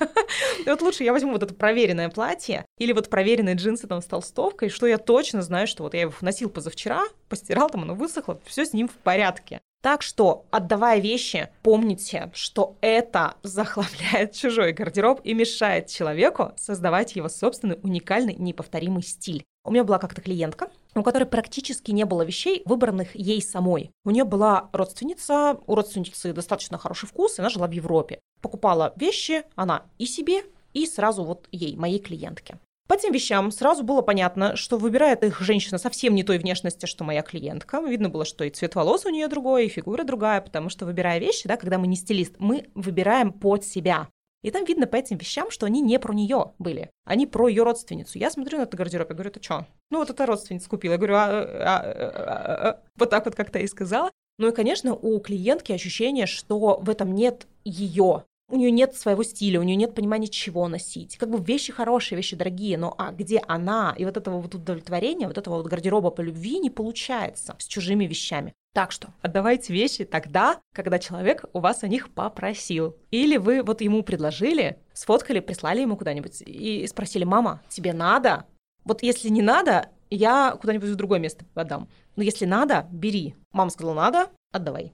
[0.66, 4.68] вот лучше я возьму вот это проверенное платье или вот проверенные джинсы там с толстовкой,
[4.68, 8.64] что я точно знаю, что вот я его носил позавчера, постирал, там оно высохло, все
[8.64, 9.60] с ним в порядке.
[9.82, 17.28] Так что, отдавая вещи, помните, что это захламляет чужой гардероб и мешает человеку создавать его
[17.28, 19.42] собственный уникальный неповторимый стиль.
[19.64, 23.90] У меня была как-то клиентка, у которой практически не было вещей, выбранных ей самой.
[24.04, 28.20] У нее была родственница, у родственницы достаточно хороший вкус, и она жила в Европе.
[28.40, 30.42] Покупала вещи она и себе,
[30.74, 32.58] и сразу вот ей, моей клиентке.
[32.88, 37.04] По этим вещам сразу было понятно, что выбирает их женщина совсем не той внешности, что
[37.04, 37.80] моя клиентка.
[37.80, 41.18] Видно было, что и цвет волос у нее другой, и фигура другая, потому что выбирая
[41.18, 44.08] вещи, да, когда мы не стилист, мы выбираем под себя.
[44.42, 46.90] И там видно по этим вещам, что они не про нее были.
[47.04, 48.18] Они про ее родственницу.
[48.18, 49.66] Я смотрю на этот гардероб и говорю, ты что?
[49.90, 50.92] Ну вот эта родственница купила.
[50.92, 54.10] Я говорю, а, а, а, а, вот так вот как-то и сказала.
[54.38, 58.24] Ну и, конечно, у клиентки ощущение, что в этом нет ее.
[58.48, 61.16] У нее нет своего стиля, у нее нет понимания, чего носить.
[61.16, 63.94] Как бы вещи хорошие, вещи дорогие, но а где она?
[63.96, 68.04] И вот этого вот удовлетворения, вот этого вот гардероба по любви не получается с чужими
[68.04, 68.52] вещами.
[68.74, 72.96] Так что отдавайте вещи тогда, когда человек у вас о них попросил.
[73.10, 78.46] Или вы вот ему предложили, сфоткали, прислали ему куда-нибудь и спросили, мама, тебе надо?
[78.84, 81.88] Вот если не надо, я куда-нибудь в другое место отдам.
[82.16, 83.34] Но если надо, бери.
[83.52, 84.92] Мама сказала, надо, отдавай.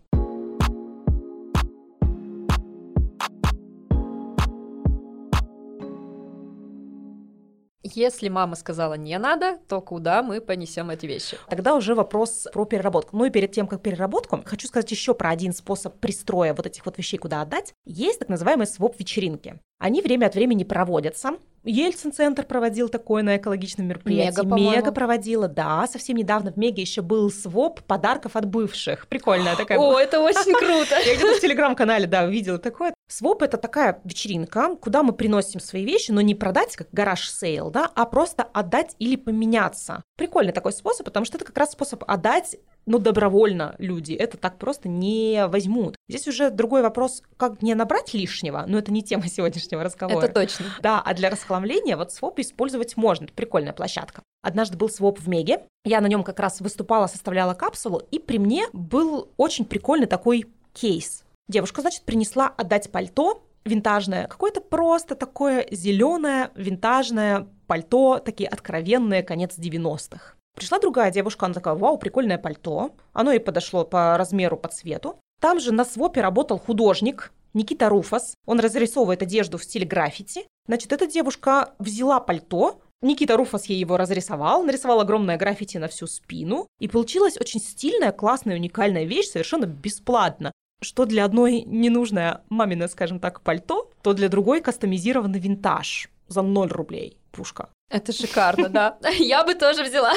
[7.94, 11.38] Если мама сказала не надо, то куда мы понесем эти вещи?
[11.48, 13.16] Тогда уже вопрос про переработку.
[13.16, 16.84] Ну и перед тем, как переработку, хочу сказать еще про один способ пристроя вот этих
[16.86, 17.72] вот вещей куда отдать.
[17.84, 19.60] Есть так называемые swap-вечеринки.
[19.78, 21.32] Они время от времени проводятся.
[21.64, 24.44] Ельцин-центр проводил такое на экологичном мероприятии.
[24.44, 25.86] Мега, Мега проводила, да.
[25.86, 29.06] Совсем недавно в Меге еще был swap подарков от бывших.
[29.08, 29.78] Прикольная такая.
[29.78, 30.98] О, это очень круто.
[31.04, 32.94] Я где-то в телеграм-канале, да, увидела такое.
[33.08, 37.70] Swap — это такая вечеринка, куда мы приносим свои вещи, но не продать, как garage sale,
[37.70, 40.02] да, а просто отдать или поменяться.
[40.16, 42.56] Прикольный такой способ, потому что это как раз способ отдать
[42.88, 45.94] ну, добровольно люди это так просто не возьмут.
[46.08, 50.24] Здесь уже другой вопрос, как не набрать лишнего, но это не тема сегодняшнего разговора.
[50.24, 50.66] Это точно.
[50.80, 54.22] Да, а для расхламления вот своп использовать можно, это прикольная площадка.
[54.42, 58.38] Однажды был своп в Меге, я на нем как раз выступала, составляла капсулу, и при
[58.38, 61.24] мне был очень прикольный такой кейс.
[61.48, 69.58] Девушка, значит, принесла отдать пальто, винтажное, какое-то просто такое зеленое винтажное пальто, такие откровенные конец
[69.58, 70.34] 90-х.
[70.54, 72.90] Пришла другая девушка, она такая, вау, прикольное пальто.
[73.12, 75.20] Оно ей подошло по размеру, по цвету.
[75.40, 78.34] Там же на свопе работал художник, Никита Руфас.
[78.44, 80.46] Он разрисовывает одежду в стиле граффити.
[80.66, 86.08] Значит, эта девушка взяла пальто, Никита Руфас ей его разрисовал, нарисовал огромное граффити на всю
[86.08, 90.50] спину, и получилась очень стильная, классная, уникальная вещь, совершенно бесплатно.
[90.80, 96.68] Что для одной ненужное мамино, скажем так, пальто, то для другой кастомизированный винтаж за 0
[96.68, 97.18] рублей.
[97.32, 97.70] Пушка.
[97.90, 98.98] Это шикарно, да.
[99.18, 100.12] Я бы тоже взяла.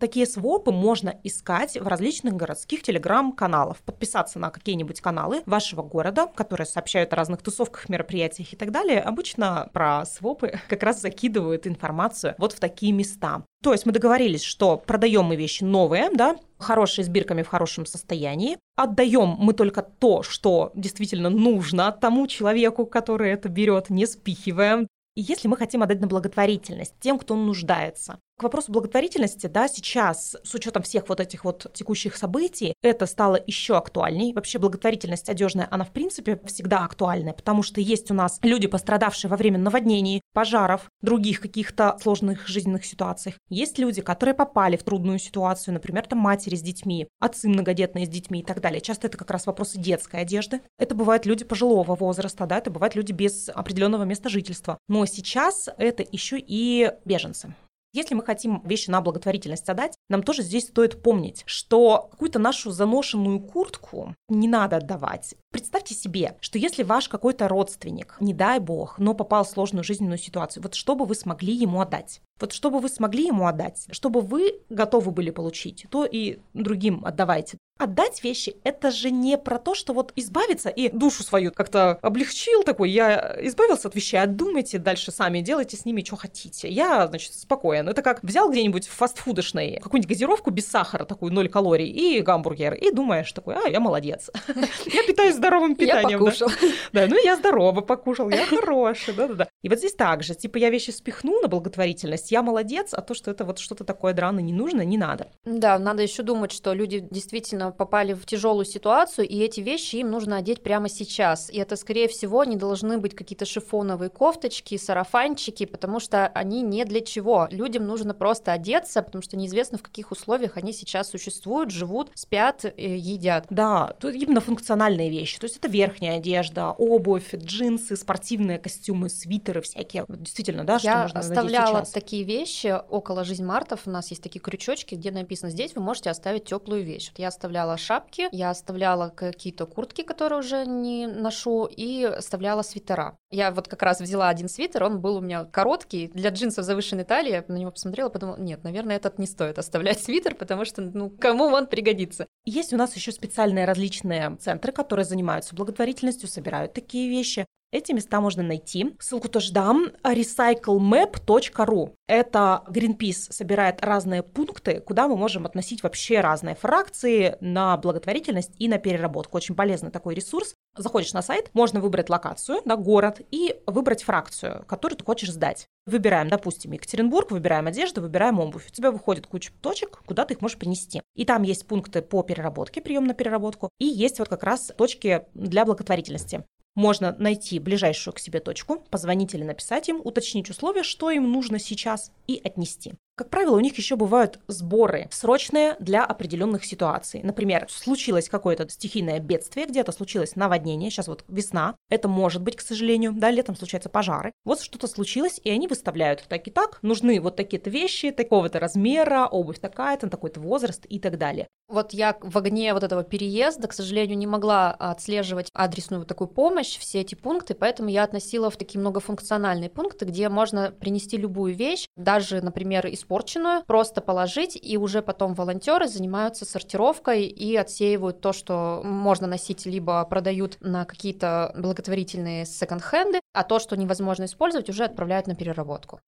[0.00, 6.66] Такие свопы можно искать в различных городских телеграм-каналах, подписаться на какие-нибудь каналы вашего города, которые
[6.66, 9.00] сообщают о разных тусовках, мероприятиях и так далее.
[9.00, 13.44] Обычно про свопы как раз закидывают информацию вот в такие места.
[13.62, 17.84] То есть мы договорились, что продаем мы вещи новые, да, хорошие, с бирками в хорошем
[17.84, 18.56] состоянии.
[18.76, 24.86] Отдаем мы только то, что действительно нужно тому человеку, который это берет, не спихиваем.
[25.14, 30.34] И если мы хотим отдать на благотворительность тем, кто нуждается, к вопросу благотворительности, да, сейчас,
[30.42, 34.32] с учетом всех вот этих вот текущих событий, это стало еще актуальней.
[34.32, 39.30] Вообще благотворительность одежная, она в принципе всегда актуальная, потому что есть у нас люди, пострадавшие
[39.30, 43.34] во время наводнений, пожаров, других каких-то сложных жизненных ситуациях.
[43.50, 48.08] Есть люди, которые попали в трудную ситуацию, например, там матери с детьми, отцы многодетные с
[48.08, 48.80] детьми и так далее.
[48.80, 50.62] Часто это как раз вопросы детской одежды.
[50.78, 54.78] Это бывают люди пожилого возраста, да, это бывают люди без определенного места жительства.
[54.88, 57.54] Но сейчас это еще и беженцы.
[57.92, 62.70] Если мы хотим вещи на благотворительность отдать, нам тоже здесь стоит помнить, что какую-то нашу
[62.70, 65.34] заношенную куртку не надо отдавать.
[65.50, 70.18] Представьте себе, что если ваш какой-то родственник, не дай бог, но попал в сложную жизненную
[70.18, 72.20] ситуацию, вот что бы вы смогли ему отдать?
[72.40, 77.04] Вот что бы вы смогли ему отдать, чтобы вы готовы были получить, то и другим
[77.04, 77.58] отдавайте.
[77.80, 82.62] Отдать вещи– это же не про то, что вот избавиться и душу свою как-то облегчил
[82.62, 86.68] такой, я избавился от вещей, отдумайте дальше сами, делайте с ними, что хотите.
[86.68, 87.88] Я, значит, спокоен.
[87.88, 92.74] Это как взял где-нибудь в фастфудочной какую-нибудь газировку без сахара, такую ноль калорий, и гамбургер,
[92.74, 94.30] и думаешь такой, а, я молодец.
[94.92, 96.10] Я питаюсь здоровым питанием.
[96.10, 96.50] Я покушал.
[96.92, 99.48] Да, ну я здорово покушал, я хороший, да-да-да.
[99.62, 103.30] И вот здесь также, типа, я вещи спихну на благотворительность, я молодец, а то, что
[103.30, 105.28] это вот что-то такое драное не нужно, не надо.
[105.44, 110.10] Да, надо еще думать, что люди действительно попали в тяжелую ситуацию, и эти вещи им
[110.10, 111.50] нужно одеть прямо сейчас.
[111.50, 116.84] И это, скорее всего, не должны быть какие-то шифоновые кофточки, сарафанчики, потому что они не
[116.84, 117.48] для чего.
[117.50, 122.64] Людям нужно просто одеться, потому что неизвестно, в каких условиях они сейчас существуют, живут, спят,
[122.64, 123.46] э, едят.
[123.50, 125.38] Да, тут именно функциональные вещи.
[125.38, 130.04] То есть это верхняя одежда, обувь, джинсы, спортивные костюмы, свитеры всякие.
[130.08, 131.90] Действительно, да, Я что можно оставляла сейчас.
[132.20, 133.82] Такие вещи около жизнь мартов.
[133.86, 137.10] У нас есть такие крючочки, где написано: здесь вы можете оставить теплую вещь.
[137.10, 143.16] Вот я оставляла шапки, я оставляла какие-то куртки, которые уже не ношу, и оставляла свитера.
[143.30, 147.04] Я вот как раз взяла один свитер, он был у меня короткий, для джинсов завышенной
[147.04, 150.82] талии, я на него посмотрела, подумала, нет, наверное, этот не стоит оставлять свитер, потому что,
[150.82, 152.26] ну, кому он пригодится?
[152.44, 157.46] Есть у нас еще специальные различные центры, которые занимаются благотворительностью, собирают такие вещи.
[157.72, 158.96] Эти места можно найти.
[158.98, 159.90] Ссылку тоже дам.
[160.02, 161.94] recyclemap.ru.
[162.08, 168.66] Это Greenpeace собирает разные пункты, куда мы можем относить вообще разные фракции на благотворительность и
[168.66, 169.36] на переработку.
[169.36, 170.56] Очень полезный такой ресурс.
[170.76, 175.68] Заходишь на сайт, можно выбрать локацию, да, город, и выбрать фракцию, которую ты хочешь сдать.
[175.86, 178.66] Выбираем, допустим, Екатеринбург, выбираем одежду, выбираем обувь.
[178.68, 181.02] У тебя выходит куча точек, куда ты их можешь принести.
[181.14, 185.26] И там есть пункты по переработке, прием на переработку, и есть вот как раз точки
[185.34, 186.44] для благотворительности.
[186.74, 191.58] Можно найти ближайшую к себе точку, позвонить или написать им, уточнить условия, что им нужно
[191.58, 192.94] сейчас, и отнести.
[193.20, 197.20] Как правило, у них еще бывают сборы срочные для определенных ситуаций.
[197.22, 202.62] Например, случилось какое-то стихийное бедствие, где-то случилось наводнение, сейчас вот весна, это может быть, к
[202.62, 204.32] сожалению, да, летом случаются пожары.
[204.46, 209.26] Вот что-то случилось, и они выставляют так и так, нужны вот такие-то вещи, такого-то размера,
[209.26, 211.46] обувь такая-то, такой-то возраст и так далее.
[211.68, 216.26] Вот я в огне вот этого переезда, к сожалению, не могла отслеживать адресную вот такую
[216.26, 221.54] помощь, все эти пункты, поэтому я относила в такие многофункциональные пункты, где можно принести любую
[221.54, 228.20] вещь, даже, например, из испорченную, просто положить, и уже потом волонтеры занимаются сортировкой и отсеивают
[228.20, 234.68] то, что можно носить, либо продают на какие-то благотворительные секонд-хенды, а то, что невозможно использовать,
[234.68, 236.00] уже отправляют на переработку.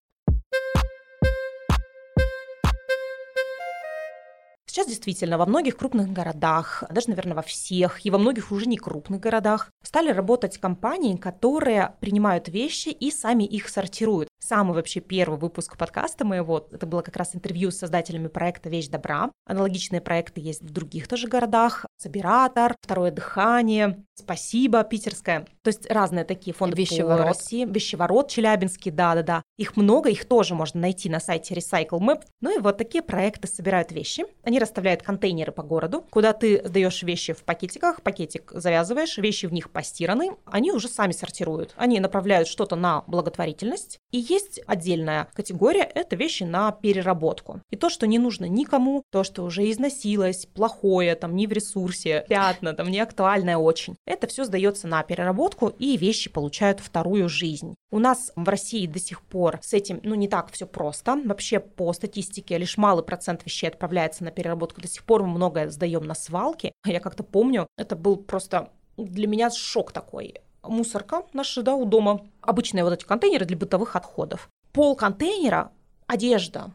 [4.73, 8.79] Сейчас действительно во многих крупных городах, даже, наверное, во всех, и во многих уже не
[8.79, 14.31] крупных городах, стали работать компании, которые принимают вещи и сами их сортируют.
[14.39, 18.89] Самый вообще первый выпуск подкаста моего, это было как раз интервью с создателями проекта «Вещь
[18.89, 19.31] добра».
[19.47, 21.85] Аналогичные проекты есть в других тоже городах.
[21.99, 25.47] «Собиратор», «Второе дыхание», «Спасибо», питерское.
[25.63, 27.19] То есть разные такие фонды Вещеворот.
[27.19, 27.67] по России.
[27.67, 29.43] «Вещеворот», Челябинский, да-да-да.
[29.59, 32.23] Их много, их тоже можно найти на сайте Recycle Map.
[32.41, 34.25] Ну и вот такие проекты собирают вещи.
[34.43, 39.53] Они расставляют контейнеры по городу, куда ты сдаешь вещи в пакетиках, пакетик завязываешь, вещи в
[39.53, 41.75] них постираны, они уже сами сортируют.
[41.77, 47.61] Они направляют что-то на благотворительность, и есть отдельная категория– это вещи на переработку.
[47.71, 52.25] И то, что не нужно никому, то, что уже износилось, плохое, там, не в ресурсе,
[52.29, 57.75] пятна, там, не актуальное очень, это все сдается на переработку, и вещи получают вторую жизнь.
[57.91, 61.21] У нас в России до сих пор с этим, ну, не так все просто.
[61.25, 64.52] Вообще, по статистике, лишь малый процент вещей отправляется на переработку.
[64.57, 66.73] До сих пор мы многое сдаем на свалки.
[66.85, 70.35] Я как-то помню, это был просто для меня шок такой.
[70.63, 72.27] Мусорка наша, да, у дома.
[72.41, 74.49] Обычные вот эти контейнеры для бытовых отходов.
[74.73, 75.73] Пол контейнера–
[76.07, 76.71] одежда,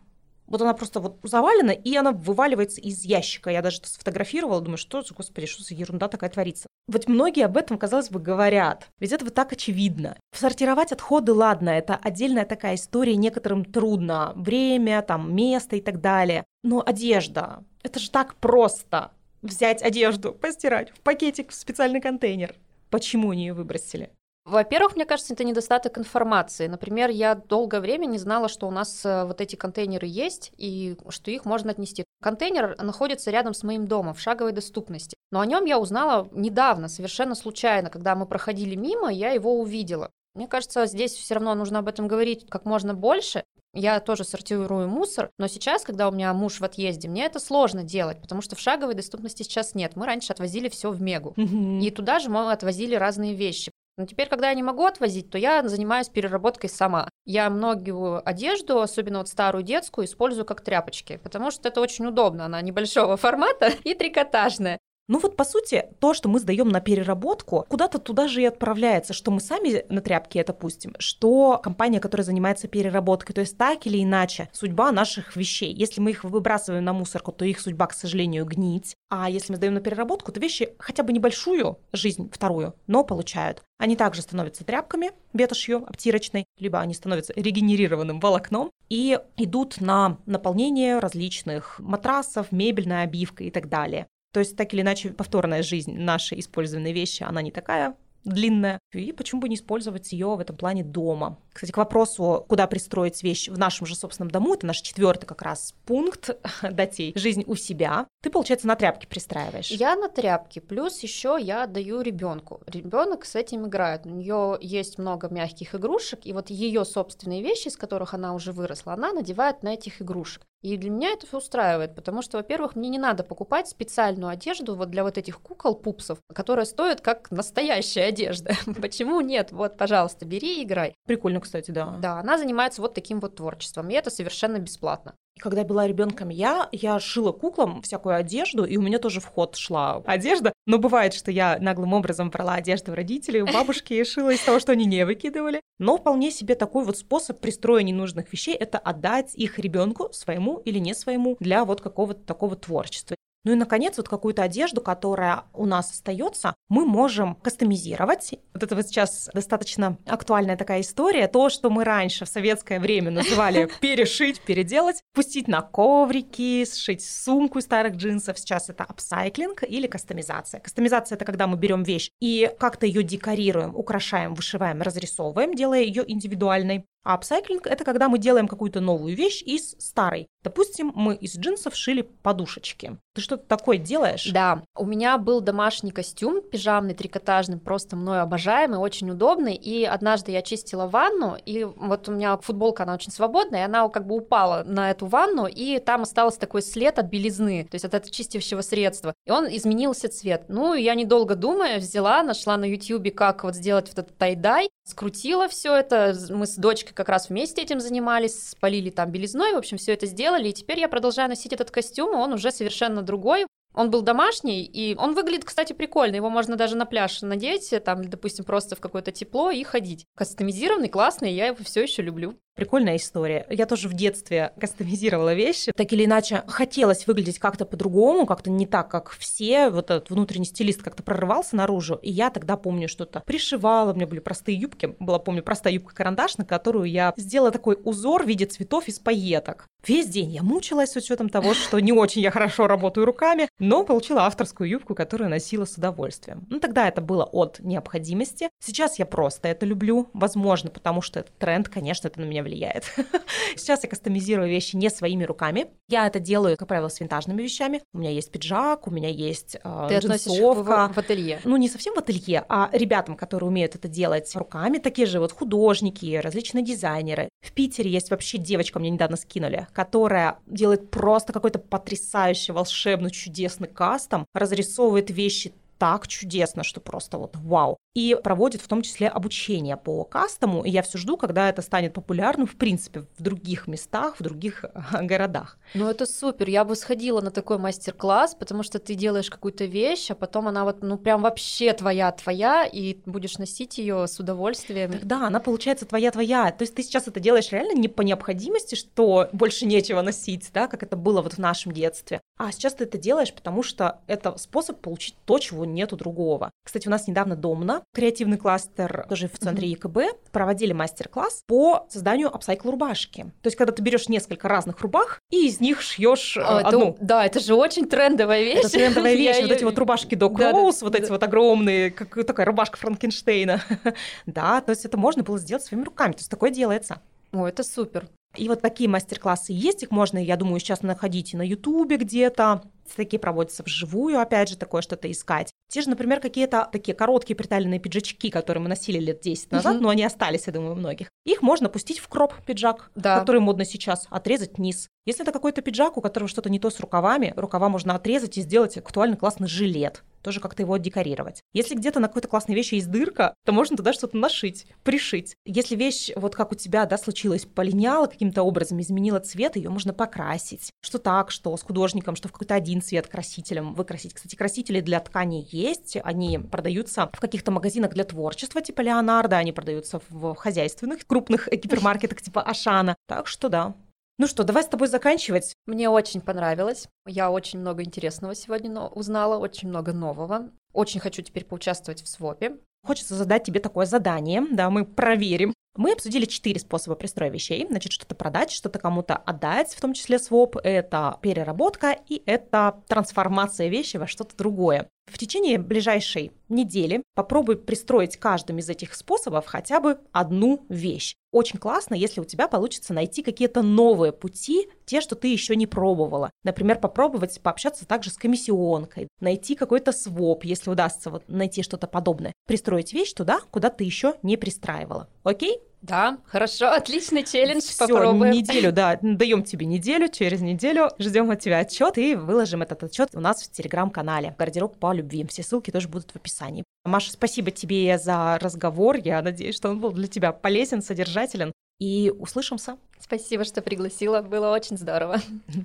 [0.47, 3.49] вот она просто вот завалена, и она вываливается из ящика.
[3.49, 6.67] Я даже это сфотографировала, думаю, что, господи, что за ерунда такая творится.
[6.87, 8.87] Вот многие об этом, казалось бы, говорят.
[8.99, 10.17] Ведь это вот так очевидно.
[10.33, 14.31] Сортировать отходы, ладно, это отдельная такая история, некоторым трудно.
[14.35, 16.45] Время, там, место и так далее.
[16.63, 19.11] Но одежда, это же так просто.
[19.41, 22.55] Взять одежду, постирать в пакетик, в специальный контейнер.
[22.89, 24.11] Почему они ее выбросили?
[24.47, 26.67] Во-первых, мне кажется, это недостаток информации.
[26.67, 30.95] Например, я долгое время не знала, что у нас э, вот эти контейнеры есть и
[31.09, 32.05] что их можно отнести.
[32.23, 35.17] Контейнер находится рядом с моим домом в шаговой доступности.
[35.31, 40.11] Но о нем я узнала недавно, совершенно случайно, когда мы проходили мимо, я его увидела.
[40.33, 43.43] Мне кажется, здесь все равно нужно об этом говорить как можно больше.
[43.73, 47.83] Я тоже сортирую мусор, но сейчас, когда у меня муж в отъезде, мне это сложно
[47.83, 49.97] делать, потому что в шаговой доступности сейчас нет.
[49.97, 51.33] Мы раньше отвозили все в Мегу.
[51.35, 53.73] И туда же мы отвозили разные вещи.
[53.97, 57.09] Но теперь, когда я не могу отвозить, то я занимаюсь переработкой сама.
[57.25, 62.45] Я многие одежду, особенно вот старую детскую, использую как тряпочки, потому что это очень удобно.
[62.45, 64.79] Она небольшого формата и трикотажная.
[65.09, 69.13] Ну вот, по сути, то, что мы сдаем на переработку, куда-то туда же и отправляется,
[69.13, 73.33] что мы сами на тряпке это пустим, что компания, которая занимается переработкой.
[73.33, 75.73] То есть так или иначе, судьба наших вещей.
[75.73, 78.95] Если мы их выбрасываем на мусорку, то их судьба, к сожалению, гнить.
[79.09, 83.63] А если мы сдаем на переработку, то вещи хотя бы небольшую жизнь, вторую, но получают.
[83.77, 90.99] Они также становятся тряпками, ветошью обтирочной, либо они становятся регенерированным волокном и идут на наполнение
[90.99, 94.07] различных матрасов, мебельная обивка и так далее.
[94.33, 97.95] То есть так или иначе повторная жизнь нашей использованной вещи, она не такая
[98.27, 98.79] длинная.
[98.93, 101.39] И почему бы не использовать ее в этом плане дома?
[101.53, 105.41] Кстати, к вопросу, куда пристроить вещь в нашем же собственном дому, это наш четвертый как
[105.41, 106.29] раз пункт
[106.61, 107.13] датей.
[107.15, 108.05] Жизнь у себя.
[108.21, 109.71] Ты, получается, на тряпке пристраиваешь.
[109.71, 112.61] Я на тряпке, плюс еще я даю ребенку.
[112.67, 114.05] Ребенок с этим играет.
[114.05, 118.51] У нее есть много мягких игрушек, и вот ее собственные вещи, из которых она уже
[118.51, 120.43] выросла, она надевает на этих игрушек.
[120.67, 124.89] И для меня это устраивает, потому что, во-первых, мне не надо покупать специальную одежду вот
[124.89, 128.53] для вот этих кукол пупсов, которая стоит как настоящая одежда.
[128.81, 129.53] Почему нет?
[129.53, 130.93] Вот, пожалуйста, бери и играй.
[131.05, 131.97] Прикольно, кстати, да.
[132.01, 135.15] Да, она занимается вот таким вот творчеством, и это совершенно бесплатно.
[135.37, 139.27] И когда была ребенком я, я шила куклам всякую одежду, и у меня тоже в
[139.27, 140.51] ход шла одежда.
[140.65, 144.41] Но бывает, что я наглым образом брала одежду у родителей, у бабушки и шила из
[144.41, 145.61] того, что они не выкидывали.
[145.77, 150.79] Но вполне себе такой вот способ пристроя ненужных вещей— это отдать их ребенку своему или
[150.79, 153.15] не своему для вот какого-то такого творчества.
[153.43, 158.35] Ну и, наконец, вот какую-то одежду, которая у нас остается, мы можем кастомизировать.
[158.53, 161.27] Вот это вот сейчас достаточно актуальная такая история.
[161.27, 167.59] То, что мы раньше в советское время называли перешить, переделать, пустить на коврики, сшить сумку
[167.59, 168.37] из старых джинсов.
[168.37, 170.59] Сейчас это upcycling или кастомизация.
[170.59, 176.03] Кастомизация— это когда мы берем вещь и как-то ее декорируем, украшаем, вышиваем, разрисовываем, делая ее
[176.05, 176.85] индивидуальной.
[177.07, 180.27] А upcycling– это когда мы делаем какую-то новую вещь из старой.
[180.43, 182.97] Допустим, мы из джинсов шили подушечки.
[183.15, 184.29] Ты что-то такое делаешь?
[184.31, 189.55] Да, у меня был домашний костюм пижамный, трикотажный, просто мной обожаемый, очень удобный.
[189.55, 193.87] И однажды я чистила ванну, и вот у меня футболка, она очень свободная, и она
[193.87, 197.85] как бы упала на эту ванну, и там остался такой след от белизны, то есть
[197.85, 199.13] от этого чистящего средства.
[199.25, 200.43] И он изменился цвет.
[200.49, 205.47] Ну, я недолго думая взяла, нашла на ютьюбе, как вот сделать вот этот тайдай, скрутила
[205.47, 209.77] все это, мы с дочкой как раз вместе этим занимались, спалили там белизной, в общем,
[209.77, 213.91] все это сделали, и теперь я продолжаю носить этот костюм, он уже совершенно другой, он
[213.91, 216.15] был домашний, и он выглядит, кстати, прикольно.
[216.15, 220.05] Его можно даже на пляж надеть, там, допустим, просто в какое-то тепло и ходить.
[220.15, 222.39] Кастомизированный, классный, я его все еще люблю.
[222.57, 223.45] Прикольная история.
[223.51, 225.71] Я тоже в детстве кастомизировала вещи.
[225.75, 229.69] Так или иначе, хотелось выглядеть как-то по-другому, как-то не так, как все.
[229.69, 231.99] Вот этот внутренний стилист как-то прорывался наружу.
[232.01, 233.91] И я тогда помню что-то пришивала.
[233.91, 234.95] У меня были простые юбки.
[234.99, 239.67] Была, помню, простая юбка-карандаш, на которую я сделала такой узор в виде цветов из пайеток.
[239.85, 243.83] Весь день я мучилась с учетом того, что не очень я хорошо работаю руками, но
[243.83, 246.45] получила авторскую юбку, которую носила с удовольствием.
[246.49, 248.49] Ну, тогда это было от необходимости.
[248.59, 250.09] Сейчас я просто это люблю.
[250.13, 252.85] Возможно, потому что этот тренд, конечно, это на меня влияет.
[253.55, 255.67] Сейчас я кастомизирую вещи не своими руками.
[255.89, 257.81] Я это делаю, как правило, с винтажными вещами.
[257.93, 260.89] У меня есть пиджак, у меня есть э, Ты джинсовка.
[260.91, 261.39] в, в ателье?
[261.43, 265.31] Ну, не совсем в ателье, а ребятам, которые умеют это делать руками, такие же вот
[265.31, 267.29] художники, различные дизайнеры.
[267.45, 273.67] В Питере есть вообще девочка, мне недавно скинули, которая делает просто какой-то потрясающий, волшебный, чудесный
[273.67, 279.75] кастом, разрисовывает вещи так чудесно, что просто вот вау и проводит в том числе обучение
[279.75, 280.63] по кастому.
[280.63, 284.65] И я все жду, когда это станет популярным, в принципе, в других местах, в других
[285.01, 285.57] городах.
[285.73, 286.47] Ну, это супер.
[286.47, 290.63] Я бы сходила на такой мастер-класс, потому что ты делаешь какую-то вещь, а потом она
[290.63, 294.93] вот, ну, прям вообще твоя-твоя, и будешь носить ее с удовольствием.
[295.01, 296.51] Да, она получается твоя-твоя.
[296.51, 300.67] То есть ты сейчас это делаешь реально не по необходимости, что больше нечего носить, да,
[300.67, 302.21] как это было вот в нашем детстве.
[302.37, 306.51] А сейчас ты это делаешь, потому что это способ получить то, чего нету другого.
[306.63, 309.97] Кстати, у нас недавно Домна креативный кластер, тоже в центре ЕКБ,
[310.31, 313.23] проводили мастер-класс по созданию апсайкл рубашки.
[313.41, 316.91] То есть, когда ты берешь несколько разных рубах и из них шьешь а, одну.
[316.91, 318.59] Это, да, это же очень трендовая вещь.
[318.59, 319.41] Это трендовая вещь.
[319.41, 323.61] Вот эти вот рубашки до Роуз, вот эти вот огромные, как такая рубашка Франкенштейна.
[324.25, 326.11] Да, то есть это можно было сделать своими руками.
[326.11, 327.01] То есть такое делается.
[327.31, 328.07] О, это супер.
[328.37, 332.61] И вот такие мастер-классы есть, их можно, я думаю, сейчас находить и на Ютубе где-то,
[332.95, 335.51] такие проводятся вживую, опять же, такое что-то искать.
[335.69, 339.83] Те же, например, какие-то такие короткие приталенные пиджачки, которые мы носили лет 10 назад, угу.
[339.83, 341.09] но они остались, я думаю, у многих.
[341.25, 343.19] Их можно пустить в кроп пиджак, да.
[343.19, 344.87] который модно сейчас, отрезать низ.
[345.05, 348.41] Если это какой-то пиджак, у которого что-то не то с рукавами, рукава можно отрезать и
[348.41, 351.41] сделать актуальный классный жилет тоже как-то его декорировать.
[351.53, 355.37] Если где-то на какой-то классной вещи есть дырка, то можно туда что-то нашить, пришить.
[355.45, 359.93] Если вещь, вот как у тебя, да, случилось, полиняла каким-то образом, изменила цвет, ее можно
[359.93, 360.73] покрасить.
[360.81, 364.13] Что так, что с художником, что в какой-то один цвет красителем выкрасить.
[364.13, 369.53] Кстати, красители для тканей есть, они продаются в каких-то магазинах для творчества, типа Леонардо, они
[369.53, 372.97] продаются в хозяйственных крупных гипермаркетах типа Ашана.
[373.07, 373.75] Так что да,
[374.17, 375.55] ну что, давай с тобой заканчивать.
[375.65, 376.87] Мне очень понравилось.
[377.05, 380.49] Я очень много интересного сегодня узнала, очень много нового.
[380.73, 382.57] Очень хочу теперь поучаствовать в свопе.
[382.85, 385.53] Хочется задать тебе такое задание, да, мы проверим.
[385.75, 387.67] Мы обсудили четыре способа пристроя вещей.
[387.69, 393.67] Значит, что-то продать, что-то кому-то отдать, в том числе своп, это переработка и это трансформация
[393.67, 394.87] вещи во что-то другое.
[395.07, 401.15] В течение ближайшей недели попробуй пристроить каждым из этих способов хотя бы одну вещь.
[401.31, 405.65] Очень классно, если у тебя получится найти какие-то новые пути, те, что ты еще не
[405.65, 406.29] пробовала.
[406.43, 412.33] Например, попробовать пообщаться также с комиссионкой, найти какой-то своп, если удастся вот найти что-то подобное.
[412.45, 415.07] Пристроить вещь туда, куда ты еще не пристраивала.
[415.23, 415.61] Окей?
[415.81, 418.31] Да, хорошо, отличный челлендж, Всё, попробуем.
[418.31, 423.09] неделю, да, даем тебе неделю, через неделю ждем от тебя отчет и выложим этот отчет
[423.13, 425.25] у нас в телеграм-канале «Гардероб по любви».
[425.27, 426.63] Все ссылки тоже будут в описании.
[426.83, 428.97] Маша, спасибо тебе за разговор.
[428.97, 431.51] Я надеюсь, что он был для тебя полезен, содержателен.
[431.79, 432.77] И услышимся.
[432.99, 434.21] Спасибо, что пригласила.
[434.23, 435.17] Было очень здорово.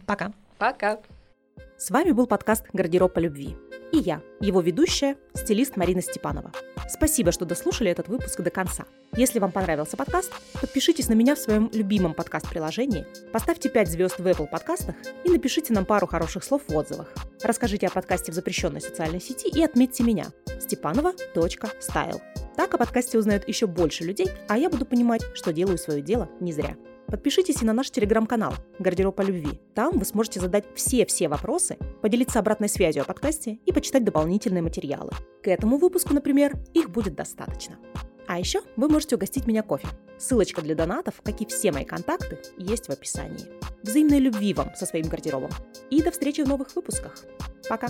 [0.07, 0.33] Пока.
[0.59, 0.99] Пока.
[1.79, 3.57] С вами был подкаст «Гардероб по любви».
[3.93, 6.53] И я, его ведущая, стилист Марина Степанова.
[6.89, 8.85] Спасибо, что дослушали этот выпуск до конца.
[9.15, 14.27] Если вам понравился подкаст, подпишитесь на меня в своем любимом подкаст-приложении, поставьте 5 звезд в
[14.27, 14.95] Apple подкастах
[15.25, 17.13] и напишите нам пару хороших слов в отзывах.
[17.43, 22.21] Расскажите о подкасте в запрещенной социальной сети и отметьте меня stepanova.style.
[22.57, 26.31] Так о подкасте узнают еще больше людей, а я буду понимать, что делаю свое дело
[26.41, 26.77] не зря.
[27.07, 29.61] Подпишитесь и на наш телеграм-канал «Гардероб по любви».
[29.75, 35.11] Там вы сможете задать все-все вопросы, поделиться обратной связью о подкасте и почитать дополнительные материалы.
[35.43, 37.79] К этому выпуску, например, их будет достаточно.
[38.27, 39.89] А еще вы можете угостить меня кофе.
[40.19, 43.47] Ссылочка для донатов, как и все мои контакты, есть в описании.
[43.83, 45.51] Взаимной любви вам со своим гардеробом.
[45.91, 47.15] И до встречи в новых выпусках.
[47.69, 47.89] Пока!